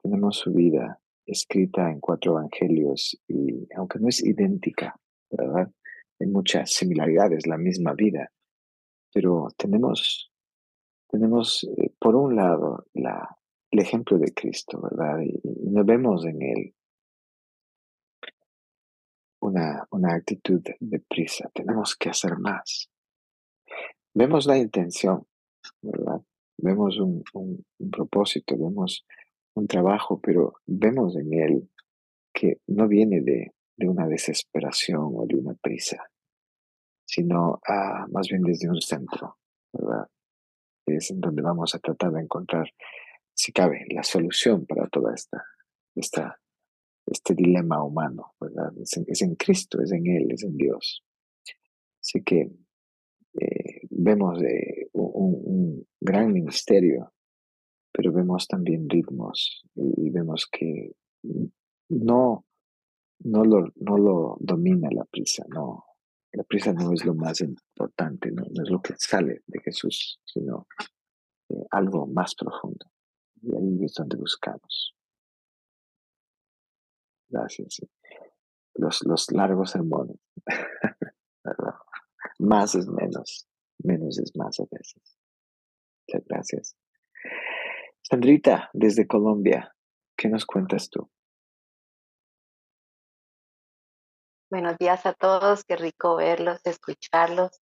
tenemos 0.02 0.38
su 0.38 0.52
vida 0.52 1.00
escrita 1.26 1.90
en 1.90 2.00
cuatro 2.00 2.32
evangelios 2.32 3.18
y 3.28 3.68
aunque 3.76 3.98
no 3.98 4.08
es 4.08 4.22
idéntica, 4.24 4.96
¿verdad? 5.30 5.70
Hay 6.18 6.26
muchas 6.26 6.72
similaridades, 6.72 7.46
la 7.46 7.56
misma 7.56 7.94
vida, 7.94 8.30
pero 9.12 9.49
tenemos, 9.57 10.33
tenemos 11.09 11.64
eh, 11.64 11.92
por 11.99 12.14
un 12.14 12.37
lado 12.37 12.87
la, 12.94 13.37
el 13.70 13.79
ejemplo 13.79 14.18
de 14.18 14.33
Cristo, 14.33 14.81
¿verdad? 14.81 15.20
Y, 15.20 15.40
y 15.42 15.70
nos 15.70 15.85
vemos 15.87 16.25
en 16.25 16.42
él 16.42 16.75
una, 19.40 19.87
una 19.90 20.14
actitud 20.14 20.61
de 20.79 21.01
prisa, 21.01 21.51
tenemos 21.55 21.96
que 21.96 22.11
hacer 22.11 22.37
más. 22.38 22.90
Vemos 24.14 24.46
la 24.46 24.59
intención, 24.59 25.27
¿verdad? 25.83 26.20
Vemos 26.59 26.99
un, 26.99 27.23
un, 27.33 27.64
un 27.79 27.90
propósito, 27.90 28.57
vemos 28.59 29.07
un 29.55 29.66
trabajo, 29.66 30.20
pero 30.20 30.55
vemos 30.66 31.16
en 31.16 31.33
él 31.33 31.70
que 32.33 32.61
no 32.66 32.87
viene 32.87 33.20
de, 33.23 33.55
de 33.77 33.88
una 33.88 34.07
desesperación 34.07 35.12
o 35.14 35.27
de 35.27 35.37
una 35.37 35.55
prisa, 35.55 36.11
sino 37.11 37.61
ah, 37.66 38.07
más 38.12 38.29
bien 38.29 38.42
desde 38.42 38.68
un 38.68 38.81
centro, 38.81 39.37
¿verdad? 39.73 40.07
Es 40.87 41.11
en 41.11 41.20
donde 41.20 41.42
vamos 41.42 41.75
a 41.75 41.81
tratar 41.81 42.12
de 42.12 42.20
encontrar, 42.20 42.70
si 43.35 43.53
cabe, 43.53 43.85
la 43.90 44.05
solución 44.05 44.64
para 44.64 44.87
toda 44.88 45.12
esta, 45.12 45.44
esta 45.96 46.38
este 47.07 47.35
dilema 47.35 47.83
humano, 47.83 48.35
¿verdad? 48.40 48.73
Es 48.79 49.23
en, 49.23 49.35
Cristo, 49.35 49.83
es 49.83 49.90
en 49.90 50.07
Él, 50.07 50.31
es 50.31 50.44
en 50.44 50.57
Dios. 50.57 51.05
Así 52.01 52.23
que 52.23 52.53
eh, 53.40 53.81
vemos 53.90 54.40
eh, 54.42 54.88
un, 54.92 55.42
un, 55.44 55.87
gran 56.01 56.33
ministerio, 56.33 57.12
pero 57.92 58.12
vemos 58.12 58.46
también 58.46 58.88
ritmos 58.88 59.64
y, 59.75 60.07
y 60.07 60.11
vemos 60.11 60.46
que 60.51 60.92
no, 61.88 62.44
no, 63.25 63.44
lo, 63.44 63.73
no 63.75 63.99
lo 63.99 64.37
domina 64.38 64.88
la 64.92 65.05
prisa, 65.05 65.44
no. 65.49 65.89
La 66.33 66.45
prisa 66.45 66.73
no 66.73 66.93
es 66.93 67.05
lo 67.05 67.14
más 67.14 67.40
importante, 67.40 68.31
no, 68.31 68.45
es 68.45 68.71
lo 68.71 68.81
que 68.81 68.95
sale 68.97 69.43
de 69.47 69.61
Jesús, 69.61 70.21
sino 70.25 70.66
eh, 71.49 71.66
algo 71.71 72.07
más 72.07 72.35
profundo. 72.35 72.87
Y 73.43 73.57
ahí 73.57 73.85
es 73.85 73.95
donde 73.95 74.16
buscamos. 74.16 74.95
Gracias. 77.29 77.81
Los, 78.75 79.05
los 79.05 79.33
largos 79.33 79.71
sermones. 79.71 80.19
más 82.38 82.75
es 82.75 82.87
menos. 82.87 83.49
Menos 83.83 84.19
es 84.19 84.37
más 84.37 84.61
a 84.61 84.64
veces. 84.71 85.19
Muchas 86.07 86.27
gracias. 86.27 86.77
Sandrita, 88.03 88.71
desde 88.73 89.07
Colombia, 89.07 89.75
¿qué 90.16 90.29
nos 90.29 90.45
cuentas 90.47 90.90
tú? 90.90 91.11
Buenos 94.50 94.78
días 94.78 95.06
a 95.06 95.12
todos, 95.12 95.62
qué 95.62 95.76
rico 95.76 96.16
verlos, 96.16 96.60
escucharlos. 96.64 97.60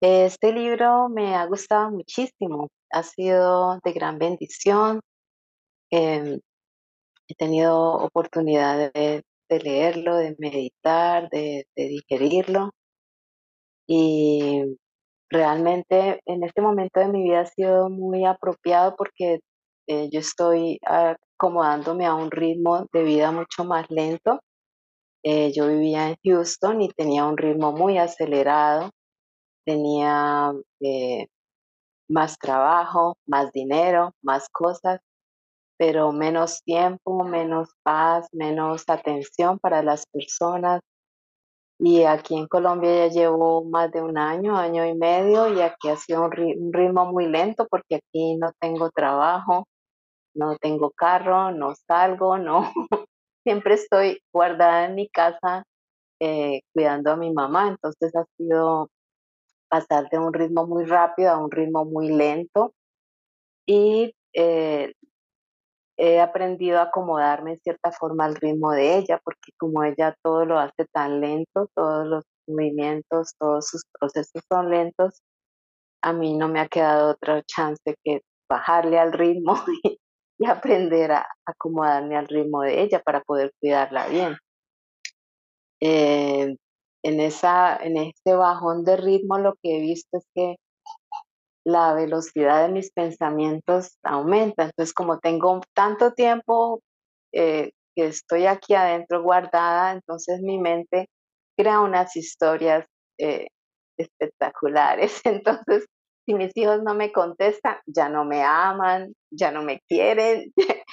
Este 0.00 0.52
libro 0.52 1.08
me 1.08 1.36
ha 1.36 1.46
gustado 1.46 1.92
muchísimo, 1.92 2.70
ha 2.90 3.04
sido 3.04 3.78
de 3.84 3.92
gran 3.92 4.18
bendición. 4.18 5.00
Eh, 5.92 6.40
he 7.28 7.34
tenido 7.36 7.92
oportunidad 7.92 8.92
de, 8.92 9.22
leerlo, 9.48 10.16
de 10.16 10.34
meditar, 10.40 11.28
de, 11.30 11.66
de 11.76 11.88
digerirlo 11.88 12.72
y 13.86 14.76
realmente 15.30 16.20
en 16.26 16.42
este 16.42 16.62
momento 16.62 16.98
de 16.98 17.08
mi 17.08 17.22
vida 17.22 17.42
ha 17.42 17.46
sido 17.46 17.90
muy 17.90 18.24
apropiado 18.24 18.96
porque 18.96 19.38
eh, 19.86 20.08
yo 20.10 20.18
estoy 20.18 20.80
acomodándome 20.84 22.06
a 22.06 22.14
un 22.14 22.32
ritmo 22.32 22.86
de 22.92 23.04
vida 23.04 23.30
mucho 23.30 23.64
más 23.64 23.88
lento. 23.88 24.40
Eh, 25.30 25.52
yo 25.52 25.68
vivía 25.68 26.08
en 26.08 26.16
Houston 26.24 26.80
y 26.80 26.88
tenía 26.88 27.26
un 27.26 27.36
ritmo 27.36 27.70
muy 27.72 27.98
acelerado, 27.98 28.90
tenía 29.66 30.54
eh, 30.80 31.26
más 32.08 32.38
trabajo, 32.38 33.18
más 33.26 33.52
dinero, 33.52 34.14
más 34.22 34.48
cosas, 34.48 35.00
pero 35.78 36.12
menos 36.12 36.62
tiempo, 36.64 37.24
menos 37.24 37.68
paz, 37.82 38.28
menos 38.32 38.84
atención 38.88 39.58
para 39.58 39.82
las 39.82 40.06
personas, 40.06 40.80
y 41.80 42.04
aquí 42.04 42.36
en 42.36 42.48
Colombia 42.48 43.08
ya 43.08 43.08
llevo 43.08 43.64
más 43.64 43.92
de 43.92 44.02
un 44.02 44.18
año, 44.18 44.56
año 44.56 44.86
y 44.86 44.94
medio, 44.94 45.52
y 45.54 45.60
aquí 45.60 45.88
ha 45.88 45.96
sido 45.96 46.24
un, 46.24 46.32
ritmo 46.72 47.06
muy 47.12 47.26
lento 47.26 47.66
porque 47.70 47.96
aquí 47.96 48.36
no 48.36 48.50
tengo 48.60 48.90
trabajo, 48.90 49.68
no 50.34 50.56
tengo 50.56 50.90
carro, 50.90 51.52
no 51.52 51.74
salgo, 51.86 52.38
no. 52.38 52.72
Siempre 53.44 53.74
estoy 53.74 54.20
guardada 54.32 54.86
en 54.86 54.94
mi 54.94 55.08
casa 55.08 55.64
eh, 56.20 56.60
cuidando 56.74 57.12
a 57.12 57.16
mi 57.16 57.32
mamá, 57.32 57.68
entonces 57.68 58.14
ha 58.16 58.24
sido 58.36 58.90
pasar 59.68 60.08
de 60.10 60.18
un 60.18 60.32
ritmo 60.32 60.66
muy 60.66 60.84
rápido 60.84 61.30
a 61.30 61.38
un 61.38 61.50
ritmo 61.50 61.84
muy 61.84 62.08
lento. 62.08 62.72
Y 63.66 64.14
eh, 64.34 64.92
he 65.98 66.20
aprendido 66.20 66.78
a 66.78 66.84
acomodarme 66.84 67.52
en 67.52 67.58
cierta 67.58 67.92
forma 67.92 68.24
al 68.24 68.36
ritmo 68.36 68.72
de 68.72 68.98
ella, 68.98 69.20
porque 69.24 69.52
como 69.58 69.82
ella 69.84 70.14
todo 70.22 70.44
lo 70.46 70.58
hace 70.58 70.86
tan 70.92 71.20
lento, 71.20 71.68
todos 71.74 72.06
los 72.06 72.24
movimientos, 72.46 73.32
todos 73.38 73.66
sus 73.68 73.82
procesos 73.98 74.42
son 74.50 74.70
lentos, 74.70 75.20
a 76.02 76.12
mí 76.12 76.36
no 76.36 76.48
me 76.48 76.60
ha 76.60 76.68
quedado 76.68 77.12
otra 77.12 77.42
chance 77.42 77.94
que 78.04 78.22
bajarle 78.48 78.98
al 78.98 79.12
ritmo 79.12 79.54
aprender 80.46 81.12
a 81.12 81.26
acomodarme 81.46 82.16
al 82.16 82.28
ritmo 82.28 82.62
de 82.62 82.82
ella 82.82 83.00
para 83.00 83.20
poder 83.22 83.52
cuidarla 83.60 84.06
bien. 84.08 84.36
Eh, 85.80 86.56
en, 87.02 87.20
esa, 87.20 87.76
en 87.76 87.96
este 87.96 88.34
bajón 88.34 88.84
de 88.84 88.96
ritmo 88.96 89.38
lo 89.38 89.54
que 89.62 89.76
he 89.76 89.80
visto 89.80 90.18
es 90.18 90.24
que 90.34 90.56
la 91.64 91.92
velocidad 91.94 92.66
de 92.66 92.72
mis 92.72 92.90
pensamientos 92.92 93.98
aumenta. 94.02 94.64
Entonces, 94.64 94.94
como 94.94 95.18
tengo 95.18 95.60
tanto 95.74 96.12
tiempo 96.12 96.80
eh, 97.32 97.72
que 97.94 98.06
estoy 98.06 98.46
aquí 98.46 98.74
adentro 98.74 99.22
guardada, 99.22 99.92
entonces 99.92 100.40
mi 100.40 100.58
mente 100.58 101.08
crea 101.56 101.80
unas 101.80 102.16
historias 102.16 102.86
eh, 103.18 103.48
espectaculares. 103.98 105.20
Entonces, 105.24 105.86
si 106.28 106.34
mis 106.34 106.54
hijos 106.56 106.82
no 106.82 106.94
me 106.94 107.10
contestan, 107.10 107.78
ya 107.86 108.10
no 108.10 108.26
me 108.26 108.42
aman, 108.42 109.14
ya 109.30 109.50
no 109.50 109.62
me 109.62 109.80
quieren. 109.88 110.52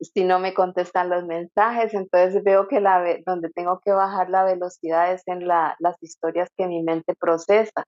si 0.00 0.22
no 0.22 0.38
me 0.38 0.54
contestan 0.54 1.10
los 1.10 1.24
mensajes, 1.24 1.92
entonces 1.92 2.44
veo 2.44 2.68
que 2.68 2.80
la, 2.80 3.02
donde 3.26 3.50
tengo 3.50 3.80
que 3.84 3.90
bajar 3.90 4.30
la 4.30 4.44
velocidad 4.44 5.12
es 5.12 5.22
en 5.26 5.48
la, 5.48 5.74
las 5.80 5.96
historias 6.00 6.50
que 6.56 6.68
mi 6.68 6.84
mente 6.84 7.16
procesa. 7.18 7.82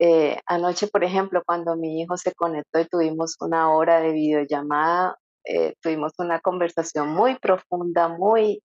Eh, 0.00 0.36
anoche, 0.46 0.88
por 0.88 1.04
ejemplo, 1.04 1.42
cuando 1.46 1.76
mi 1.76 2.02
hijo 2.02 2.16
se 2.16 2.34
conectó 2.34 2.80
y 2.80 2.86
tuvimos 2.86 3.36
una 3.38 3.72
hora 3.72 4.00
de 4.00 4.10
videollamada, 4.10 5.16
eh, 5.44 5.74
tuvimos 5.80 6.12
una 6.18 6.40
conversación 6.40 7.10
muy 7.10 7.38
profunda, 7.38 8.08
muy 8.08 8.60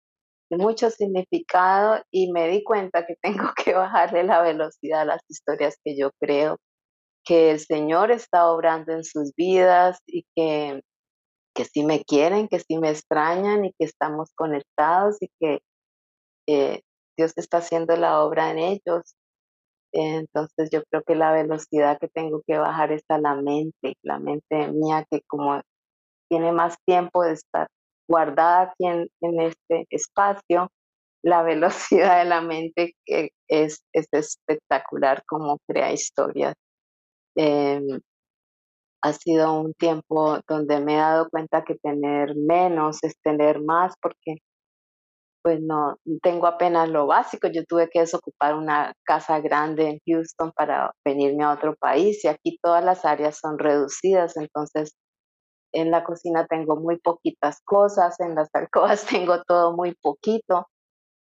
de 0.50 0.58
mucho 0.58 0.90
significado 0.90 2.02
y 2.10 2.32
me 2.32 2.48
di 2.48 2.64
cuenta 2.64 3.06
que 3.06 3.18
tengo 3.22 3.52
que 3.56 3.76
bajarle 3.76 4.24
la 4.24 4.42
velocidad 4.42 5.02
a 5.02 5.06
las 5.06 5.22
historias 5.30 5.78
que 5.84 5.96
yo 5.96 6.10
creo, 6.20 6.58
que 7.26 7.52
el 7.52 7.60
Señor 7.60 8.12
está 8.12 8.50
obrando 8.52 8.94
en 8.94 9.04
sus 9.04 9.34
vidas 9.36 10.00
y 10.06 10.26
que, 10.36 10.82
que 11.56 11.66
sí 11.66 11.84
me 11.86 12.04
quieren, 12.04 12.48
que 12.48 12.60
sí 12.60 12.78
me 12.78 12.90
extrañan 12.92 13.66
y 13.66 13.74
que 13.74 13.86
estamos 13.86 14.32
conectados 14.36 15.18
y 15.22 15.30
que 15.40 15.60
Dios 17.18 17.34
está 17.36 17.58
haciendo 17.58 17.96
la 17.96 18.22
obra 18.24 18.52
en 18.52 18.60
ellos 18.60 19.16
entonces 19.94 20.70
yo 20.72 20.84
creo 20.90 21.04
que 21.04 21.16
la 21.16 21.34
velocidad 21.34 22.00
que 22.00 22.08
tengo 22.08 22.42
que 22.48 22.58
bajar 22.58 22.92
es 22.92 23.04
a 23.10 23.18
la 23.18 23.36
mente, 23.36 23.96
la 24.04 24.20
mente 24.20 24.68
mía 24.70 25.06
que 25.10 25.22
como 25.28 25.62
tiene 26.30 26.52
más 26.54 26.78
tiempo 26.86 27.24
de 27.24 27.34
estar 27.34 27.68
guardada 28.08 28.62
aquí 28.62 28.86
en, 28.86 29.10
este 29.42 29.86
espacio, 29.90 30.70
la 31.24 31.44
velocidad 31.44 32.20
de 32.20 32.30
la 32.30 32.42
mente 32.42 32.96
es, 33.06 33.84
es 33.94 34.08
espectacular 34.12 35.24
como 35.26 35.58
crea 35.68 35.92
historias. 35.92 36.56
Em, 37.44 38.00
ha 39.04 39.14
sido 39.14 39.60
un 39.60 39.74
tiempo 39.74 40.40
donde 40.48 40.80
me 40.80 40.94
he 40.96 40.98
dado 40.98 41.30
cuenta 41.30 41.64
que 41.64 41.76
tener 41.76 42.36
menos 42.36 43.04
es 43.04 43.16
tener 43.24 43.62
más 43.64 43.96
porque 44.02 44.38
pues 45.44 45.60
no, 45.62 45.98
tengo 46.22 46.48
apenas 46.48 46.90
lo 46.90 47.08
básico. 47.08 47.48
Yo 47.48 47.66
tuve 47.66 47.90
que 47.90 48.02
desocupar 48.02 48.56
una 48.56 48.94
casa 49.04 49.40
grande 49.40 49.90
en 49.90 50.00
Houston 50.06 50.52
para 50.56 50.92
venirme 51.06 51.44
a 51.44 51.54
otro 51.54 51.76
país 51.78 52.24
y 52.26 52.28
aquí 52.28 52.60
todas 52.62 52.84
las 52.84 53.06
áreas 53.06 53.40
son 53.40 53.58
reducidas, 53.60 54.38
entonces 54.38 54.96
en 55.74 55.92
la 55.92 56.04
cocina 56.04 56.48
tengo 56.48 56.76
muy 56.78 57.00
poquitas 57.00 57.62
cosas, 57.66 58.20
en 58.20 58.36
las 58.36 58.50
alcobas 58.56 59.06
tengo 59.08 59.44
todo 59.44 59.76
muy 59.76 59.96
poquito, 60.02 60.68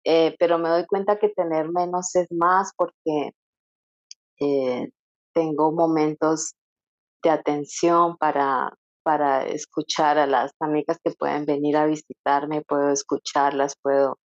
eh, 0.05 0.36
pero 0.39 0.60
me 0.60 0.69
doy 0.69 0.86
cuenta 0.88 1.19
que 1.19 1.29
tener 1.29 1.69
menos 1.71 2.15
es 2.15 2.27
más 2.32 2.73
porque 2.77 3.32
eh, 4.41 4.89
tengo 5.33 5.71
momentos 5.71 6.53
de 7.23 7.29
atención 7.29 8.17
para, 8.17 8.73
para 9.03 9.45
escuchar 9.47 10.17
a 10.17 10.27
las 10.27 10.51
amigas 10.59 10.97
que 11.03 11.11
pueden 11.11 11.45
venir 11.45 11.77
a 11.77 11.85
visitarme, 11.85 12.61
puedo 12.67 12.91
escucharlas, 12.91 13.75
puedo 13.81 14.17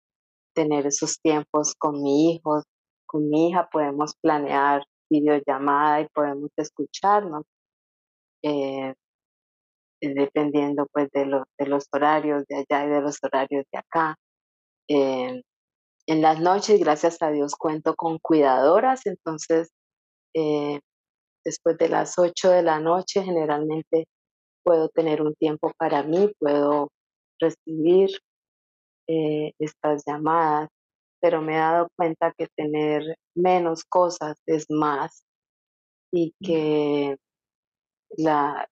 tener 0.54 0.86
esos 0.86 1.18
tiempos 1.20 1.74
con 1.78 2.02
mi 2.02 2.32
hijo, 2.32 2.62
con 3.06 3.28
mi 3.28 3.48
hija, 3.48 3.68
podemos 3.70 4.14
planear 4.20 4.84
videollamada 5.10 6.00
y 6.02 6.08
podemos 6.14 6.50
escucharnos, 6.56 7.44
eh, 8.42 8.94
dependiendo 10.00 10.86
pues 10.92 11.08
de, 11.12 11.42
de 11.58 11.66
los 11.66 11.86
horarios 11.92 12.44
de 12.48 12.56
allá 12.56 12.86
y 12.86 12.90
de 12.90 13.00
los 13.00 13.18
horarios 13.22 13.64
de 13.72 13.78
acá. 13.78 14.16
Eh, 14.88 15.42
en 16.06 16.22
las 16.22 16.40
noches, 16.40 16.80
gracias 16.80 17.22
a 17.22 17.30
Dios, 17.30 17.54
cuento 17.56 17.94
con 17.94 18.18
cuidadoras, 18.18 19.06
entonces 19.06 19.70
eh, 20.34 20.80
después 21.44 21.78
de 21.78 21.88
las 21.88 22.18
8 22.18 22.50
de 22.50 22.62
la 22.62 22.80
noche 22.80 23.22
generalmente 23.22 24.06
puedo 24.62 24.88
tener 24.88 25.22
un 25.22 25.34
tiempo 25.34 25.72
para 25.76 26.02
mí, 26.02 26.32
puedo 26.38 26.88
recibir 27.40 28.10
eh, 29.08 29.52
estas 29.58 30.04
llamadas, 30.06 30.68
pero 31.20 31.42
me 31.42 31.54
he 31.54 31.58
dado 31.58 31.88
cuenta 31.96 32.32
que 32.36 32.48
tener 32.56 33.02
menos 33.34 33.84
cosas 33.84 34.36
es 34.46 34.66
más 34.70 35.24
y 36.12 36.34
que 36.40 37.16
la, 38.16 38.68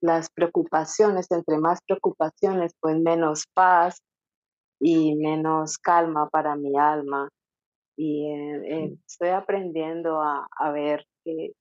las 0.00 0.30
preocupaciones, 0.30 1.30
entre 1.30 1.58
más 1.58 1.80
preocupaciones, 1.86 2.72
pues 2.80 2.98
menos 2.98 3.44
paz 3.54 3.98
y 4.80 5.14
menos 5.16 5.78
calma 5.78 6.28
para 6.30 6.56
mi 6.56 6.78
alma. 6.78 7.28
Y 7.96 8.26
eh, 8.30 8.62
eh, 8.64 8.96
estoy 9.06 9.30
aprendiendo 9.30 10.20
a, 10.22 10.46
a 10.56 10.70
ver 10.70 11.04
que 11.24 11.52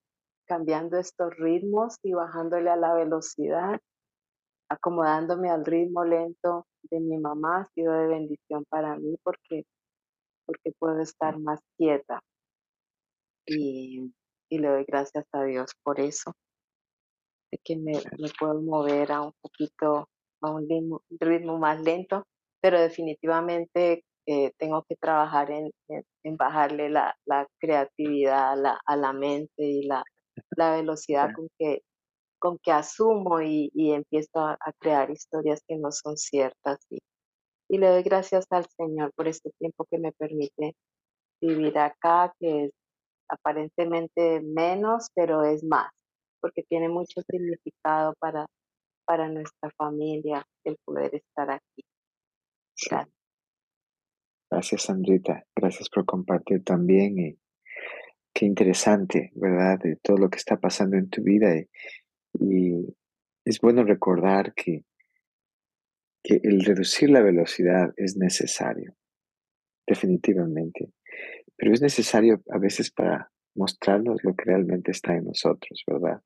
cambiando 0.49 0.97
estos 0.97 1.35
ritmos 1.37 1.97
y 2.01 2.13
bajándole 2.13 2.71
a 2.71 2.75
la 2.75 2.95
velocidad, 2.95 3.79
acomodándome 4.67 5.49
al 5.51 5.63
ritmo 5.63 6.03
lento 6.03 6.65
de 6.89 6.99
mi 6.99 7.19
mamá, 7.19 7.61
ha 7.61 7.65
sido 7.75 7.93
de 7.93 8.07
bendición 8.07 8.65
para 8.67 8.97
mí 8.97 9.15
porque, 9.23 9.63
porque 10.45 10.71
puedo 10.79 10.99
estar 11.01 11.37
más 11.39 11.59
quieta. 11.77 12.19
Y, 13.45 14.11
y 14.49 14.57
le 14.57 14.67
doy 14.67 14.85
gracias 14.87 15.25
a 15.33 15.43
Dios 15.43 15.71
por 15.83 15.99
eso, 15.99 16.33
de 17.51 17.59
que 17.63 17.77
me, 17.77 17.93
me 18.17 18.29
puedo 18.39 18.59
mover 18.61 19.11
a 19.11 19.21
un 19.21 19.33
poquito, 19.41 20.09
a 20.41 20.51
un 20.51 20.67
ritmo, 20.67 21.01
ritmo 21.19 21.59
más 21.59 21.79
lento, 21.81 22.23
pero 22.59 22.79
definitivamente 22.79 24.03
eh, 24.25 24.51
tengo 24.57 24.83
que 24.87 24.95
trabajar 24.95 25.51
en, 25.51 25.71
en, 26.23 26.37
bajarle 26.37 26.89
la, 26.89 27.15
la 27.25 27.47
creatividad 27.59 28.51
a 28.51 28.55
la, 28.55 28.79
a 28.85 28.95
la 28.95 29.13
mente 29.13 29.63
y 29.63 29.83
la, 29.87 30.03
la 30.55 30.75
velocidad 30.75 31.29
con 31.35 31.47
que, 31.57 31.81
con 32.39 32.57
que 32.59 32.71
asumo 32.71 33.41
y, 33.41 33.69
y 33.73 33.91
empiezo 33.91 34.39
a, 34.39 34.57
crear 34.79 35.09
historias 35.09 35.61
que 35.67 35.77
no 35.77 35.91
son 35.91 36.17
ciertas. 36.17 36.79
Y, 36.89 36.99
y 37.69 37.77
le 37.77 37.87
doy 37.87 38.03
gracias 38.03 38.45
al 38.49 38.65
Señor 38.77 39.11
por 39.15 39.27
este 39.27 39.51
tiempo 39.59 39.85
que 39.89 39.99
me 39.99 40.11
permite 40.11 40.75
vivir 41.41 41.77
acá, 41.77 42.33
que 42.39 42.65
es 42.65 42.71
aparentemente 43.29 44.41
menos, 44.41 45.09
pero 45.13 45.43
es 45.43 45.63
más, 45.63 45.91
porque 46.41 46.63
tiene 46.63 46.89
mucho 46.89 47.21
significado 47.29 48.13
para, 48.19 48.45
para 49.05 49.29
nuestra 49.29 49.69
familia 49.77 50.43
el 50.63 50.77
poder 50.83 51.15
estar 51.15 51.51
aquí. 51.51 51.83
Gracias. 52.89 53.19
Gracias, 54.51 54.81
Sandrita. 54.83 55.45
Gracias 55.55 55.89
por 55.89 56.05
compartir 56.05 56.63
también. 56.63 57.19
Y 57.19 57.39
qué 58.33 58.45
interesante, 58.45 59.31
¿verdad? 59.35 59.79
De 59.79 59.95
todo 59.97 60.17
lo 60.17 60.29
que 60.29 60.37
está 60.37 60.57
pasando 60.57 60.97
en 60.97 61.09
tu 61.09 61.21
vida. 61.23 61.55
Y, 61.57 61.67
y 62.39 62.95
es 63.45 63.59
bueno 63.59 63.83
recordar 63.83 64.53
que, 64.53 64.85
que 66.23 66.39
el 66.43 66.63
reducir 66.63 67.09
la 67.09 67.21
velocidad 67.21 67.93
es 67.97 68.17
necesario, 68.17 68.95
definitivamente. 69.87 70.91
Pero 71.55 71.73
es 71.73 71.81
necesario 71.81 72.41
a 72.49 72.57
veces 72.57 72.91
para 72.91 73.31
mostrarnos 73.55 74.23
lo 74.23 74.35
que 74.35 74.45
realmente 74.45 74.91
está 74.91 75.15
en 75.15 75.25
nosotros, 75.25 75.83
¿verdad? 75.85 76.21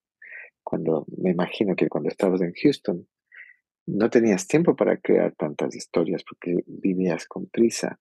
Cuando 0.64 1.06
me 1.18 1.32
imagino 1.32 1.76
que 1.76 1.90
cuando 1.90 2.10
estabas 2.10 2.42
en 2.42 2.54
Houston, 2.54 3.08
no 3.86 4.10
tenías 4.10 4.48
tiempo 4.48 4.76
para 4.76 4.98
crear 4.98 5.34
tantas 5.36 5.76
historias 5.76 6.24
porque 6.24 6.64
vivías 6.66 7.28
con 7.28 7.48
prisa. 7.48 8.00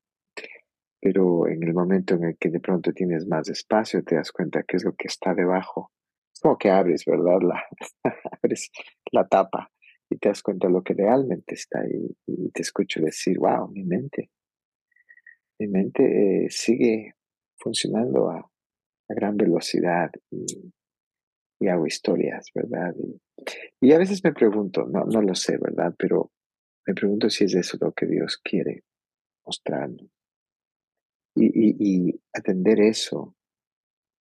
Pero 1.02 1.48
en 1.48 1.64
el 1.64 1.74
momento 1.74 2.14
en 2.14 2.24
el 2.24 2.36
que 2.38 2.48
de 2.48 2.60
pronto 2.60 2.92
tienes 2.92 3.26
más 3.26 3.48
espacio, 3.48 4.04
te 4.04 4.14
das 4.14 4.30
cuenta 4.30 4.62
qué 4.62 4.76
es 4.76 4.84
lo 4.84 4.94
que 4.94 5.08
está 5.08 5.34
debajo. 5.34 5.90
Es 6.32 6.38
como 6.40 6.56
que 6.56 6.70
abres, 6.70 7.04
¿verdad? 7.04 7.40
La, 7.42 7.60
abres 8.40 8.70
la 9.10 9.26
tapa 9.26 9.68
y 10.08 10.18
te 10.18 10.28
das 10.28 10.42
cuenta 10.42 10.68
de 10.68 10.74
lo 10.74 10.84
que 10.84 10.94
realmente 10.94 11.56
está 11.56 11.80
ahí. 11.80 12.16
Y 12.24 12.52
te 12.52 12.62
escucho 12.62 13.00
decir, 13.00 13.36
wow, 13.40 13.68
mi 13.68 13.82
mente, 13.82 14.30
mi 15.58 15.66
mente 15.66 16.44
eh, 16.44 16.50
sigue 16.50 17.14
funcionando 17.58 18.30
a, 18.30 18.38
a 18.38 19.14
gran 19.14 19.36
velocidad 19.36 20.08
y, 20.30 20.72
hago 21.68 21.86
historias, 21.86 22.48
¿verdad? 22.54 22.92
Y, 22.96 23.88
y, 23.88 23.92
a 23.92 23.98
veces 23.98 24.22
me 24.24 24.32
pregunto, 24.32 24.84
no, 24.84 25.04
no 25.04 25.22
lo 25.22 25.34
sé, 25.34 25.58
¿verdad? 25.58 25.94
Pero 25.96 26.32
me 26.86 26.94
pregunto 26.94 27.30
si 27.30 27.44
es 27.44 27.54
eso 27.54 27.76
lo 27.80 27.92
que 27.92 28.06
Dios 28.06 28.36
quiere 28.38 28.82
mostrarnos. 29.44 30.21
Y, 31.34 32.20
atender 32.32 32.80
eso 32.80 33.34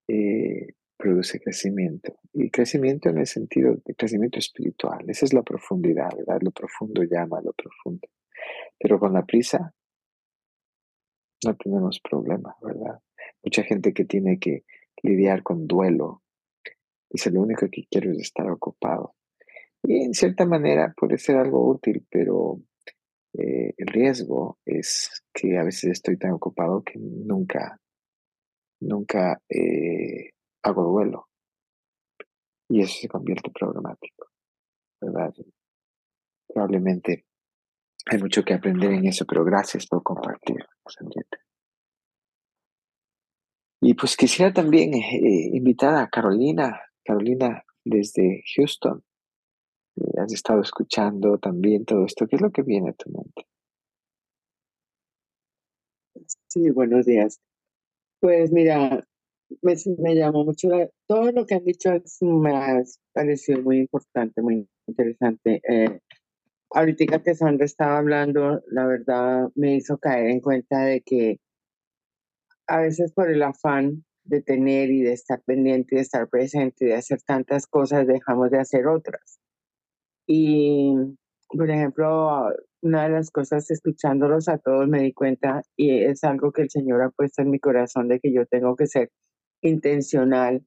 eh, 0.07 0.74
produce 0.97 1.39
crecimiento. 1.39 2.20
Y 2.34 2.49
crecimiento 2.49 3.09
en 3.09 3.20
el 3.20 3.28
sentido 3.28 3.76
de 3.86 3.95
crecimiento 3.95 4.39
espiritual. 4.39 5.03
Esa 5.09 5.26
es 5.26 5.34
la 5.34 5.43
profundidad, 5.43 6.09
¿verdad? 6.16 6.39
Lo 6.41 6.51
profundo 6.51 7.03
llama 7.03 7.39
a 7.39 7.41
lo 7.41 7.53
profundo. 7.53 8.07
Pero 8.80 8.99
con 8.99 9.14
la 9.14 9.26
prisa 9.26 9.74
no 11.45 11.55
tenemos 11.55 11.99
problema, 11.99 12.55
¿verdad? 12.62 12.99
Mucha 13.43 13.64
gente 13.64 13.93
que 13.93 14.05
tiene 14.05 14.39
que 14.39 14.64
lidiar 15.03 15.43
con 15.43 15.68
duelo 15.68 16.22
dice 17.12 17.32
lo 17.32 17.41
único 17.41 17.68
que 17.70 17.86
quiero 17.89 18.12
es 18.12 18.20
estar 18.20 18.49
ocupado. 18.49 19.16
Y 19.84 20.03
en 20.03 20.14
cierta 20.14 20.45
manera 20.45 20.93
puede 20.95 21.18
ser 21.18 21.38
algo 21.38 21.68
útil, 21.68 22.05
pero 22.09 22.62
eh, 23.34 23.74
el 23.78 23.88
riesgo 23.88 24.60
es 24.66 25.24
que 25.34 25.58
a 25.58 25.64
veces 25.64 25.92
estoy 25.92 26.18
tan 26.18 26.32
ocupado 26.32 26.84
que 26.84 27.00
nunca, 27.00 27.80
nunca 28.82 29.42
eh, 29.50 30.32
hago 30.64 30.84
duelo. 30.84 31.28
Y 32.70 32.82
eso 32.82 32.94
se 33.02 33.08
convierte 33.08 33.52
problemático, 33.52 34.28
¿verdad? 35.02 35.34
Probablemente 36.48 37.26
hay 38.10 38.18
mucho 38.18 38.44
que 38.44 38.54
aprender 38.54 38.92
en 38.92 39.06
eso, 39.06 39.26
pero 39.26 39.44
gracias 39.44 39.86
por 39.88 40.04
compartir. 40.04 40.66
Y 43.82 43.94
pues 43.96 44.16
quisiera 44.16 44.54
también 44.54 44.94
eh, 44.94 45.50
invitar 45.54 45.96
a 45.96 46.10
Carolina, 46.10 46.80
Carolina 47.04 47.64
desde 47.84 48.44
Houston. 48.56 49.04
Has 50.18 50.34
estado 50.34 50.62
escuchando 50.62 51.38
también 51.38 51.86
todo 51.86 52.06
esto. 52.06 52.28
¿Qué 52.28 52.36
es 52.36 52.41
lo 52.41 52.52
que 52.52 52.62
viene 52.62 52.89
a 52.89 52.93
tu 52.93 53.10
mente? 53.10 53.47
Sí, 56.47 56.70
buenos 56.70 57.06
días. 57.06 57.39
Pues 58.20 58.52
mira, 58.52 59.04
me, 59.62 59.76
me 59.97 60.16
llamó 60.16 60.45
mucho 60.45 60.70
la, 60.70 60.89
todo 61.08 61.32
lo 61.32 61.45
que 61.45 61.56
han 61.56 61.66
dicho 61.66 61.91
me 62.22 62.56
ha 62.56 62.84
parecido 63.14 63.62
muy 63.62 63.80
importante, 63.80 64.41
muy 64.41 64.68
interesante. 64.88 65.62
Eh, 65.68 65.99
ahorita 66.72 67.20
que 67.24 67.36
Sandra 67.36 67.66
estaba 67.66 67.97
hablando, 67.97 68.62
la 68.68 68.86
verdad 68.86 69.49
me 69.56 69.76
hizo 69.76 69.97
caer 69.97 70.28
en 70.28 70.39
cuenta 70.39 70.84
de 70.86 71.02
que 71.02 71.39
a 72.68 72.82
veces 72.82 73.12
por 73.12 73.30
el 73.30 73.43
afán 73.43 74.06
de 74.24 74.41
tener 74.41 74.91
y 74.91 75.02
de 75.02 75.14
estar 75.14 75.41
pendiente 75.41 75.95
y 75.95 75.97
de 75.97 76.04
estar 76.04 76.30
presente 76.30 76.86
y 76.86 76.88
de 76.89 76.95
hacer 76.95 77.22
tantas 77.24 77.68
cosas, 77.68 78.08
dejamos 78.08 78.52
de 78.52 78.60
hacer 78.60 78.88
otras. 78.88 79.41
Y, 80.34 80.94
por 81.50 81.70
ejemplo, 81.70 82.54
una 82.82 83.04
de 83.04 83.10
las 83.10 83.32
cosas, 83.32 83.70
escuchándolos 83.70 84.48
a 84.48 84.60
todos, 84.60 84.88
me 84.88 85.02
di 85.02 85.12
cuenta, 85.12 85.62
y 85.76 86.06
es 86.06 86.24
algo 86.24 86.54
que 86.54 86.62
el 86.62 86.70
Señor 86.70 87.02
ha 87.02 87.10
puesto 87.10 87.42
en 87.42 87.50
mi 87.50 87.60
corazón, 87.60 88.08
de 88.08 88.22
que 88.22 88.32
yo 88.32 88.46
tengo 88.46 88.78
que 88.78 88.88
ser 88.88 89.12
intencional 89.62 90.66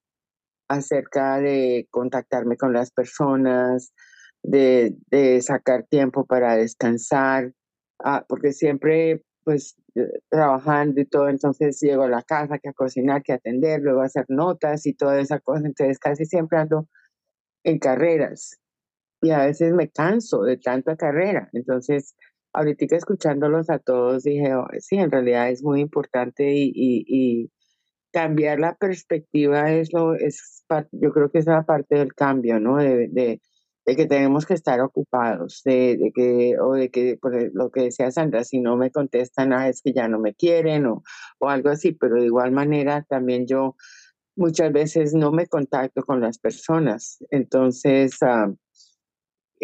acerca 0.68 1.40
de 1.40 1.88
contactarme 1.90 2.58
con 2.58 2.74
las 2.74 2.90
personas, 2.90 3.94
de, 4.42 4.98
sacar 5.40 5.84
tiempo 5.84 6.26
para 6.26 6.56
descansar, 6.56 7.54
ah, 8.00 8.26
porque 8.28 8.52
siempre 8.52 9.22
pues 9.44 9.76
trabajando 10.28 11.00
y 11.00 11.06
todo, 11.06 11.30
entonces 11.30 11.80
llego 11.80 12.02
a 12.02 12.08
la 12.08 12.22
casa 12.22 12.58
que 12.58 12.68
a 12.68 12.74
cocinar, 12.74 13.22
que 13.22 13.32
a 13.32 13.36
atender, 13.36 13.80
luego 13.80 14.02
a 14.02 14.06
hacer 14.06 14.26
notas 14.28 14.84
y 14.84 14.92
toda 14.92 15.20
esa 15.20 15.40
cosa, 15.40 15.66
entonces 15.66 15.98
casi 15.98 16.26
siempre 16.26 16.58
ando 16.58 16.86
en 17.64 17.78
carreras 17.78 18.58
y 19.24 19.30
a 19.30 19.46
veces 19.46 19.72
me 19.72 19.88
canso 19.90 20.42
de 20.42 20.58
tanta 20.58 20.96
carrera, 20.96 21.48
entonces 21.52 22.14
ahorita 22.52 22.96
escuchándolos 22.96 23.70
a 23.70 23.78
todos 23.78 24.22
dije, 24.22 24.54
oh, 24.54 24.66
sí, 24.78 24.96
en 24.96 25.10
realidad 25.10 25.50
es 25.50 25.62
muy 25.62 25.80
importante 25.80 26.52
y, 26.52 26.72
y, 26.74 27.04
y, 27.08 27.50
cambiar 28.12 28.60
la 28.60 28.76
perspectiva 28.76 29.72
es 29.72 29.92
lo, 29.92 30.14
es, 30.14 30.64
yo 30.92 31.12
creo 31.12 31.30
que 31.32 31.38
es 31.38 31.46
la 31.46 31.64
parte 31.64 31.96
del 31.96 32.14
cambio, 32.14 32.60
¿no? 32.60 32.76
De, 32.76 33.08
de, 33.08 33.40
de 33.86 33.96
que 33.96 34.06
tenemos 34.06 34.46
que 34.46 34.54
estar 34.54 34.80
ocupados, 34.80 35.62
de, 35.64 35.96
de, 35.96 36.12
que, 36.14 36.54
o 36.60 36.74
de 36.74 36.90
que, 36.90 37.18
por 37.20 37.34
lo 37.54 37.70
que 37.70 37.82
decía 37.82 38.12
Sandra, 38.12 38.44
si 38.44 38.60
no 38.60 38.76
me 38.76 38.92
contestan, 38.92 39.52
ah, 39.52 39.68
es 39.68 39.82
que 39.82 39.92
ya 39.92 40.06
no 40.06 40.20
me 40.20 40.34
quieren 40.34 40.86
o, 40.86 41.02
o 41.40 41.48
algo 41.48 41.70
así, 41.70 41.92
pero 41.92 42.16
de 42.16 42.26
igual 42.26 42.52
manera 42.52 43.04
también 43.08 43.46
yo 43.48 43.74
muchas 44.36 44.72
veces 44.72 45.12
no 45.14 45.32
me 45.32 45.46
contacto 45.48 46.02
con 46.02 46.20
las 46.20 46.38
personas. 46.38 47.18
Entonces, 47.30 48.16
uh, 48.22 48.56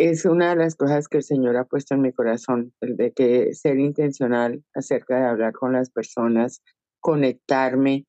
es 0.09 0.25
una 0.25 0.51
de 0.51 0.57
las 0.57 0.77
cosas 0.77 1.09
que 1.09 1.19
el 1.19 1.23
Señor 1.23 1.59
ha 1.59 1.65
puesto 1.67 1.95
en 1.95 2.01
mi 2.01 2.13
corazón, 2.13 2.73
el 2.81 2.97
de 2.97 3.13
que 3.13 3.53
ser 3.53 3.79
intencional 3.79 4.65
acerca 4.75 5.19
de 5.19 5.27
hablar 5.27 5.53
con 5.53 5.75
las 5.75 5.91
personas, 5.91 6.63
conectarme, 7.01 8.07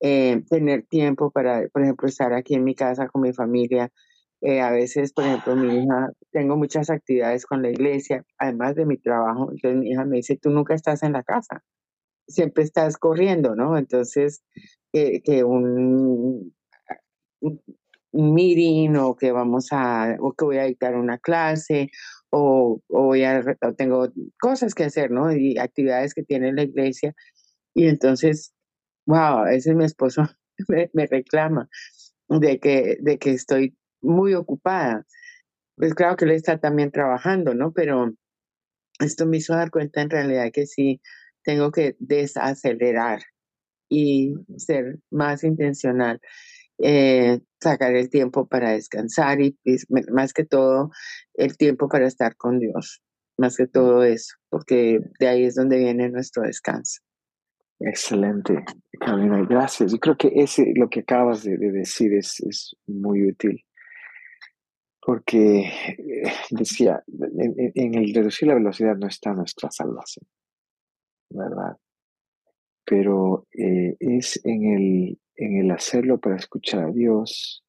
eh, 0.00 0.42
tener 0.50 0.84
tiempo 0.86 1.30
para, 1.30 1.68
por 1.68 1.82
ejemplo, 1.82 2.08
estar 2.08 2.32
aquí 2.32 2.54
en 2.54 2.64
mi 2.64 2.74
casa 2.74 3.06
con 3.06 3.22
mi 3.22 3.32
familia, 3.32 3.92
eh, 4.40 4.60
a 4.60 4.72
veces, 4.72 5.12
por 5.12 5.24
ejemplo, 5.24 5.54
mi 5.54 5.84
hija, 5.84 6.10
tengo 6.32 6.56
muchas 6.56 6.90
actividades 6.90 7.46
con 7.46 7.62
la 7.62 7.70
iglesia, 7.70 8.24
además 8.38 8.74
de 8.74 8.86
mi 8.86 8.96
trabajo. 8.98 9.52
Entonces 9.52 9.78
mi 9.78 9.90
hija 9.90 10.04
me 10.04 10.16
dice, 10.16 10.36
tú 10.36 10.50
nunca 10.50 10.74
estás 10.74 11.04
en 11.04 11.12
la 11.12 11.22
casa, 11.22 11.62
siempre 12.26 12.64
estás 12.64 12.96
corriendo, 12.96 13.54
¿no? 13.54 13.78
Entonces, 13.78 14.42
que 14.92 15.44
un, 15.44 16.52
meeting 18.12 18.96
o 18.96 19.16
que 19.16 19.32
vamos 19.32 19.68
a, 19.72 20.16
o 20.20 20.32
que 20.32 20.44
voy 20.44 20.58
a 20.58 20.64
dictar 20.64 20.96
una 20.96 21.18
clase 21.18 21.90
o, 22.30 22.80
o 22.88 23.02
voy 23.02 23.24
a, 23.24 23.42
o 23.62 23.74
tengo 23.74 24.08
cosas 24.40 24.74
que 24.74 24.84
hacer, 24.84 25.10
¿no? 25.10 25.32
Y 25.32 25.58
actividades 25.58 26.14
que 26.14 26.22
tiene 26.22 26.52
la 26.52 26.62
iglesia. 26.62 27.14
Y 27.74 27.86
entonces, 27.86 28.54
wow, 29.06 29.46
ese 29.46 29.70
es 29.70 29.76
mi 29.76 29.84
esposo 29.84 30.22
me, 30.68 30.90
me 30.92 31.06
reclama 31.06 31.68
de 32.28 32.58
que, 32.60 32.98
de 33.00 33.18
que 33.18 33.32
estoy 33.32 33.76
muy 34.00 34.34
ocupada. 34.34 35.06
Pues 35.76 35.94
claro 35.94 36.16
que 36.16 36.24
él 36.24 36.32
está 36.32 36.58
también 36.58 36.90
trabajando, 36.90 37.54
¿no? 37.54 37.72
Pero 37.72 38.14
esto 39.00 39.26
me 39.26 39.38
hizo 39.38 39.54
dar 39.54 39.70
cuenta 39.70 40.02
en 40.02 40.10
realidad 40.10 40.50
que 40.52 40.66
sí 40.66 41.00
tengo 41.44 41.70
que 41.70 41.96
desacelerar 41.98 43.20
y 43.88 44.34
ser 44.56 44.98
más 45.10 45.44
intencional, 45.44 46.20
eh, 46.78 47.40
sacar 47.60 47.94
el 47.94 48.10
tiempo 48.10 48.46
para 48.46 48.70
descansar 48.70 49.40
y, 49.40 49.58
y, 49.64 49.76
más 50.12 50.32
que 50.32 50.44
todo 50.44 50.90
el 51.34 51.56
tiempo 51.56 51.88
para 51.88 52.06
estar 52.06 52.36
con 52.36 52.58
Dios, 52.58 53.02
más 53.36 53.56
que 53.56 53.66
todo 53.66 54.02
eso, 54.04 54.36
porque 54.48 55.00
de 55.18 55.28
ahí 55.28 55.44
es 55.44 55.54
donde 55.54 55.78
viene 55.78 56.08
nuestro 56.08 56.42
descanso. 56.42 57.00
Excelente, 57.80 58.64
Carolina, 58.98 59.46
gracias. 59.48 59.92
Yo 59.92 59.98
creo 59.98 60.16
que 60.16 60.32
ese, 60.34 60.72
lo 60.74 60.88
que 60.88 61.00
acabas 61.00 61.44
de, 61.44 61.56
de 61.56 61.70
decir 61.70 62.12
es, 62.12 62.40
es 62.40 62.76
muy 62.86 63.28
útil 63.28 63.64
porque 65.08 65.60
eh, 65.60 66.32
decía, 66.50 67.02
en, 67.06 67.72
en, 67.74 67.94
el 67.94 68.12
reducir 68.14 68.46
la 68.46 68.52
velocidad 68.52 68.94
no 68.94 69.06
está 69.06 69.32
nuestra 69.32 69.70
salvación, 69.70 70.26
¿verdad? 71.30 71.78
Pero 72.84 73.46
eh, 73.52 73.96
es 73.98 74.38
en 74.44 74.64
el, 74.66 75.18
en 75.38 75.56
el 75.56 75.70
hacerlo 75.70 76.18
para 76.18 76.36
escuchar 76.36 76.84
a 76.84 76.90
Dios, 76.90 77.64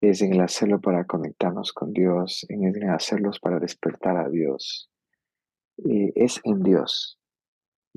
es 0.00 0.22
en 0.22 0.32
el 0.32 0.40
hacerlo 0.40 0.80
para 0.80 1.04
conectarnos 1.04 1.72
con 1.72 1.92
Dios, 1.92 2.46
en 2.48 2.64
el 2.64 2.88
hacerlos 2.90 3.38
para 3.40 3.58
despertar 3.60 4.16
a 4.16 4.28
Dios. 4.28 4.90
eh, 5.88 6.12
es 6.16 6.40
en 6.44 6.62
Dios, 6.62 7.20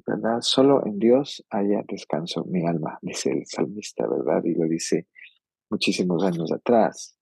¿verdad? 0.06 0.42
Solo 0.42 0.86
en 0.86 1.00
Dios 1.00 1.44
haya 1.50 1.84
descanso 1.88 2.44
mi 2.46 2.66
alma, 2.68 3.00
dice 3.02 3.32
el 3.32 3.48
salmista, 3.48 4.08
¿verdad? 4.08 4.44
Y 4.44 4.54
lo 4.54 4.68
dice 4.68 5.08
muchísimos 5.70 6.24
años 6.24 6.52
atrás. 6.52 7.18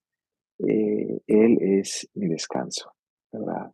Eh, 0.68 1.22
él 1.28 1.58
es 1.62 2.10
mi 2.14 2.28
descanso, 2.28 2.94
¿verdad? 3.32 3.72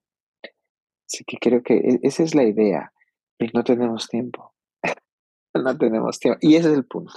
Así 1.08 1.24
que 1.24 1.38
creo 1.38 1.64
que 1.64 1.76
e, 1.76 2.00
esa 2.04 2.24
es 2.24 2.36
la 2.36 2.44
idea. 2.44 2.92
Y 3.40 3.48
no 3.54 3.64
tenemos 3.64 4.08
tiempo. 4.08 4.54
no 5.56 5.78
tenemos 5.78 6.20
tiempo. 6.20 6.40
Y 6.42 6.56
ese 6.56 6.72
es 6.72 6.78
el 6.78 6.86
punto, 6.86 7.14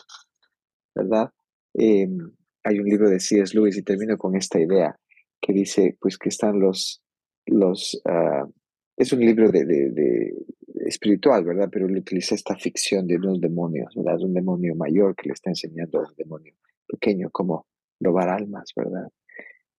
¿verdad? 0.99 1.31
Em, 1.75 2.19
hay 2.65 2.79
un 2.81 2.87
libro 2.87 3.09
de 3.09 3.21
C.S. 3.21 3.57
Lewis 3.57 3.77
y 3.79 3.83
termino 3.83 4.19
con 4.19 4.37
esta 4.37 4.61
idea 4.61 4.99
que 5.41 5.53
dice, 5.53 5.97
pues 6.01 6.19
que 6.19 6.29
están 6.29 6.59
los, 6.59 7.03
los, 7.47 8.01
ah, 8.05 8.47
es 8.97 9.13
un 9.13 9.21
libro 9.21 9.51
de, 9.51 9.65
de, 9.65 10.35
espiritual, 10.87 11.45
¿verdad? 11.45 11.69
Pero 11.71 11.87
él 11.87 11.97
utiliza 11.97 12.35
esta 12.35 12.57
ficción 12.57 13.07
de 13.07 13.17
unos 13.17 13.41
demonios, 13.41 13.95
¿verdad? 13.95 14.21
Un 14.21 14.35
demonio 14.35 14.75
mayor 14.75 15.15
que 15.15 15.29
le 15.29 15.35
está 15.35 15.51
enseñando 15.51 16.01
a 16.01 16.09
un 16.09 16.15
demonio 16.17 16.55
pequeño 16.87 17.31
cómo 17.31 17.67
robar 18.01 18.29
almas, 18.29 18.73
¿verdad? 18.75 19.09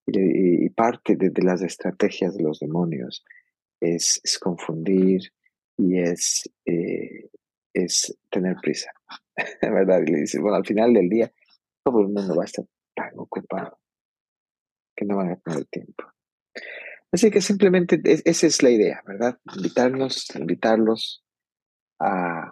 Y, 0.08 0.70
parte 0.70 1.16
de, 1.16 1.32
las 1.44 1.62
estrategias 1.62 2.36
de 2.36 2.44
los 2.44 2.60
demonios 2.60 3.24
es, 3.82 4.20
es 4.24 4.40
confundir 4.40 5.22
y 5.78 6.00
es, 6.00 6.50
eh, 6.66 7.30
es 7.74 8.18
tener 8.30 8.56
prisa, 8.62 8.92
¿verdad? 9.62 10.02
Y 10.06 10.12
le 10.12 10.20
dice, 10.20 10.40
bueno, 10.40 10.58
al 10.58 10.66
final 10.66 10.94
del 10.94 11.10
día 11.10 11.32
todo 11.84 12.02
el 12.02 12.10
mundo 12.10 12.36
va 12.36 12.44
a 12.44 12.46
estar 12.46 12.66
tan 12.96 13.12
ocupado 13.18 13.80
que 14.96 15.06
no 15.06 15.18
van 15.18 15.32
a 15.32 15.36
tener 15.38 15.66
tiempo. 15.66 16.04
Así 17.12 17.32
que 17.32 17.42
simplemente 17.42 18.00
esa 18.04 18.48
es 18.48 18.62
la 18.62 18.70
idea, 18.70 19.02
¿verdad? 19.06 19.40
Invitarnos, 19.56 20.28
invitarlos 20.36 21.24
a 22.00 22.52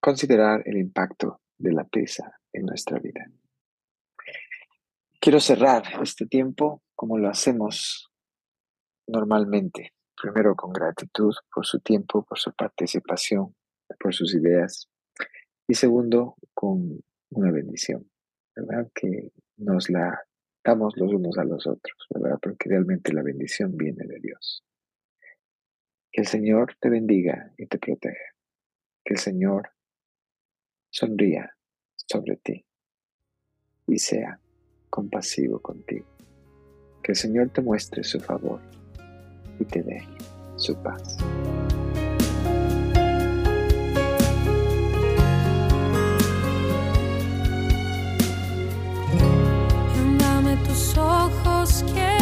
considerar 0.00 0.62
el 0.64 0.78
impacto 0.78 1.40
de 1.58 1.72
la 1.72 1.84
prisa 1.84 2.40
en 2.52 2.66
nuestra 2.66 2.98
vida. 2.98 3.26
Quiero 5.20 5.40
cerrar 5.40 5.82
este 6.02 6.26
tiempo 6.26 6.82
como 6.94 7.18
lo 7.18 7.28
hacemos 7.28 8.10
normalmente. 9.06 9.92
Primero 10.20 10.56
con 10.56 10.72
gratitud 10.72 11.34
por 11.52 11.64
su 11.64 11.80
tiempo, 11.80 12.24
por 12.24 12.38
su 12.38 12.52
participación, 12.52 13.54
por 14.00 14.14
sus 14.14 14.34
ideas. 14.34 14.88
Y 15.66 15.74
segundo, 15.74 16.36
con 16.54 17.00
una 17.30 17.50
bendición, 17.50 18.10
¿verdad? 18.56 18.90
Que 18.94 19.32
nos 19.56 19.90
la 19.90 20.18
damos 20.64 20.94
los 20.96 21.12
unos 21.12 21.38
a 21.38 21.44
los 21.44 21.66
otros, 21.66 22.06
¿verdad? 22.10 22.38
Porque 22.40 22.68
realmente 22.68 23.12
la 23.12 23.22
bendición 23.22 23.76
viene 23.76 24.06
de 24.06 24.18
Dios. 24.20 24.64
Que 26.10 26.22
el 26.22 26.26
Señor 26.26 26.74
te 26.80 26.88
bendiga 26.88 27.52
y 27.56 27.66
te 27.66 27.78
proteja. 27.78 28.34
Que 29.04 29.14
el 29.14 29.20
Señor 29.20 29.70
sonría 30.90 31.54
sobre 31.94 32.36
ti 32.36 32.64
y 33.86 33.98
sea 33.98 34.40
compasivo 34.90 35.60
contigo. 35.60 36.06
Que 37.02 37.12
el 37.12 37.16
Señor 37.16 37.50
te 37.50 37.60
muestre 37.62 38.02
su 38.04 38.20
favor 38.20 38.60
y 39.58 39.64
te 39.64 39.82
dé 39.82 40.02
su 40.56 40.74
paz. 40.82 41.18
Dame 51.78 51.86
tus 51.86 51.92
ojos 51.92 51.92
que 51.92 52.17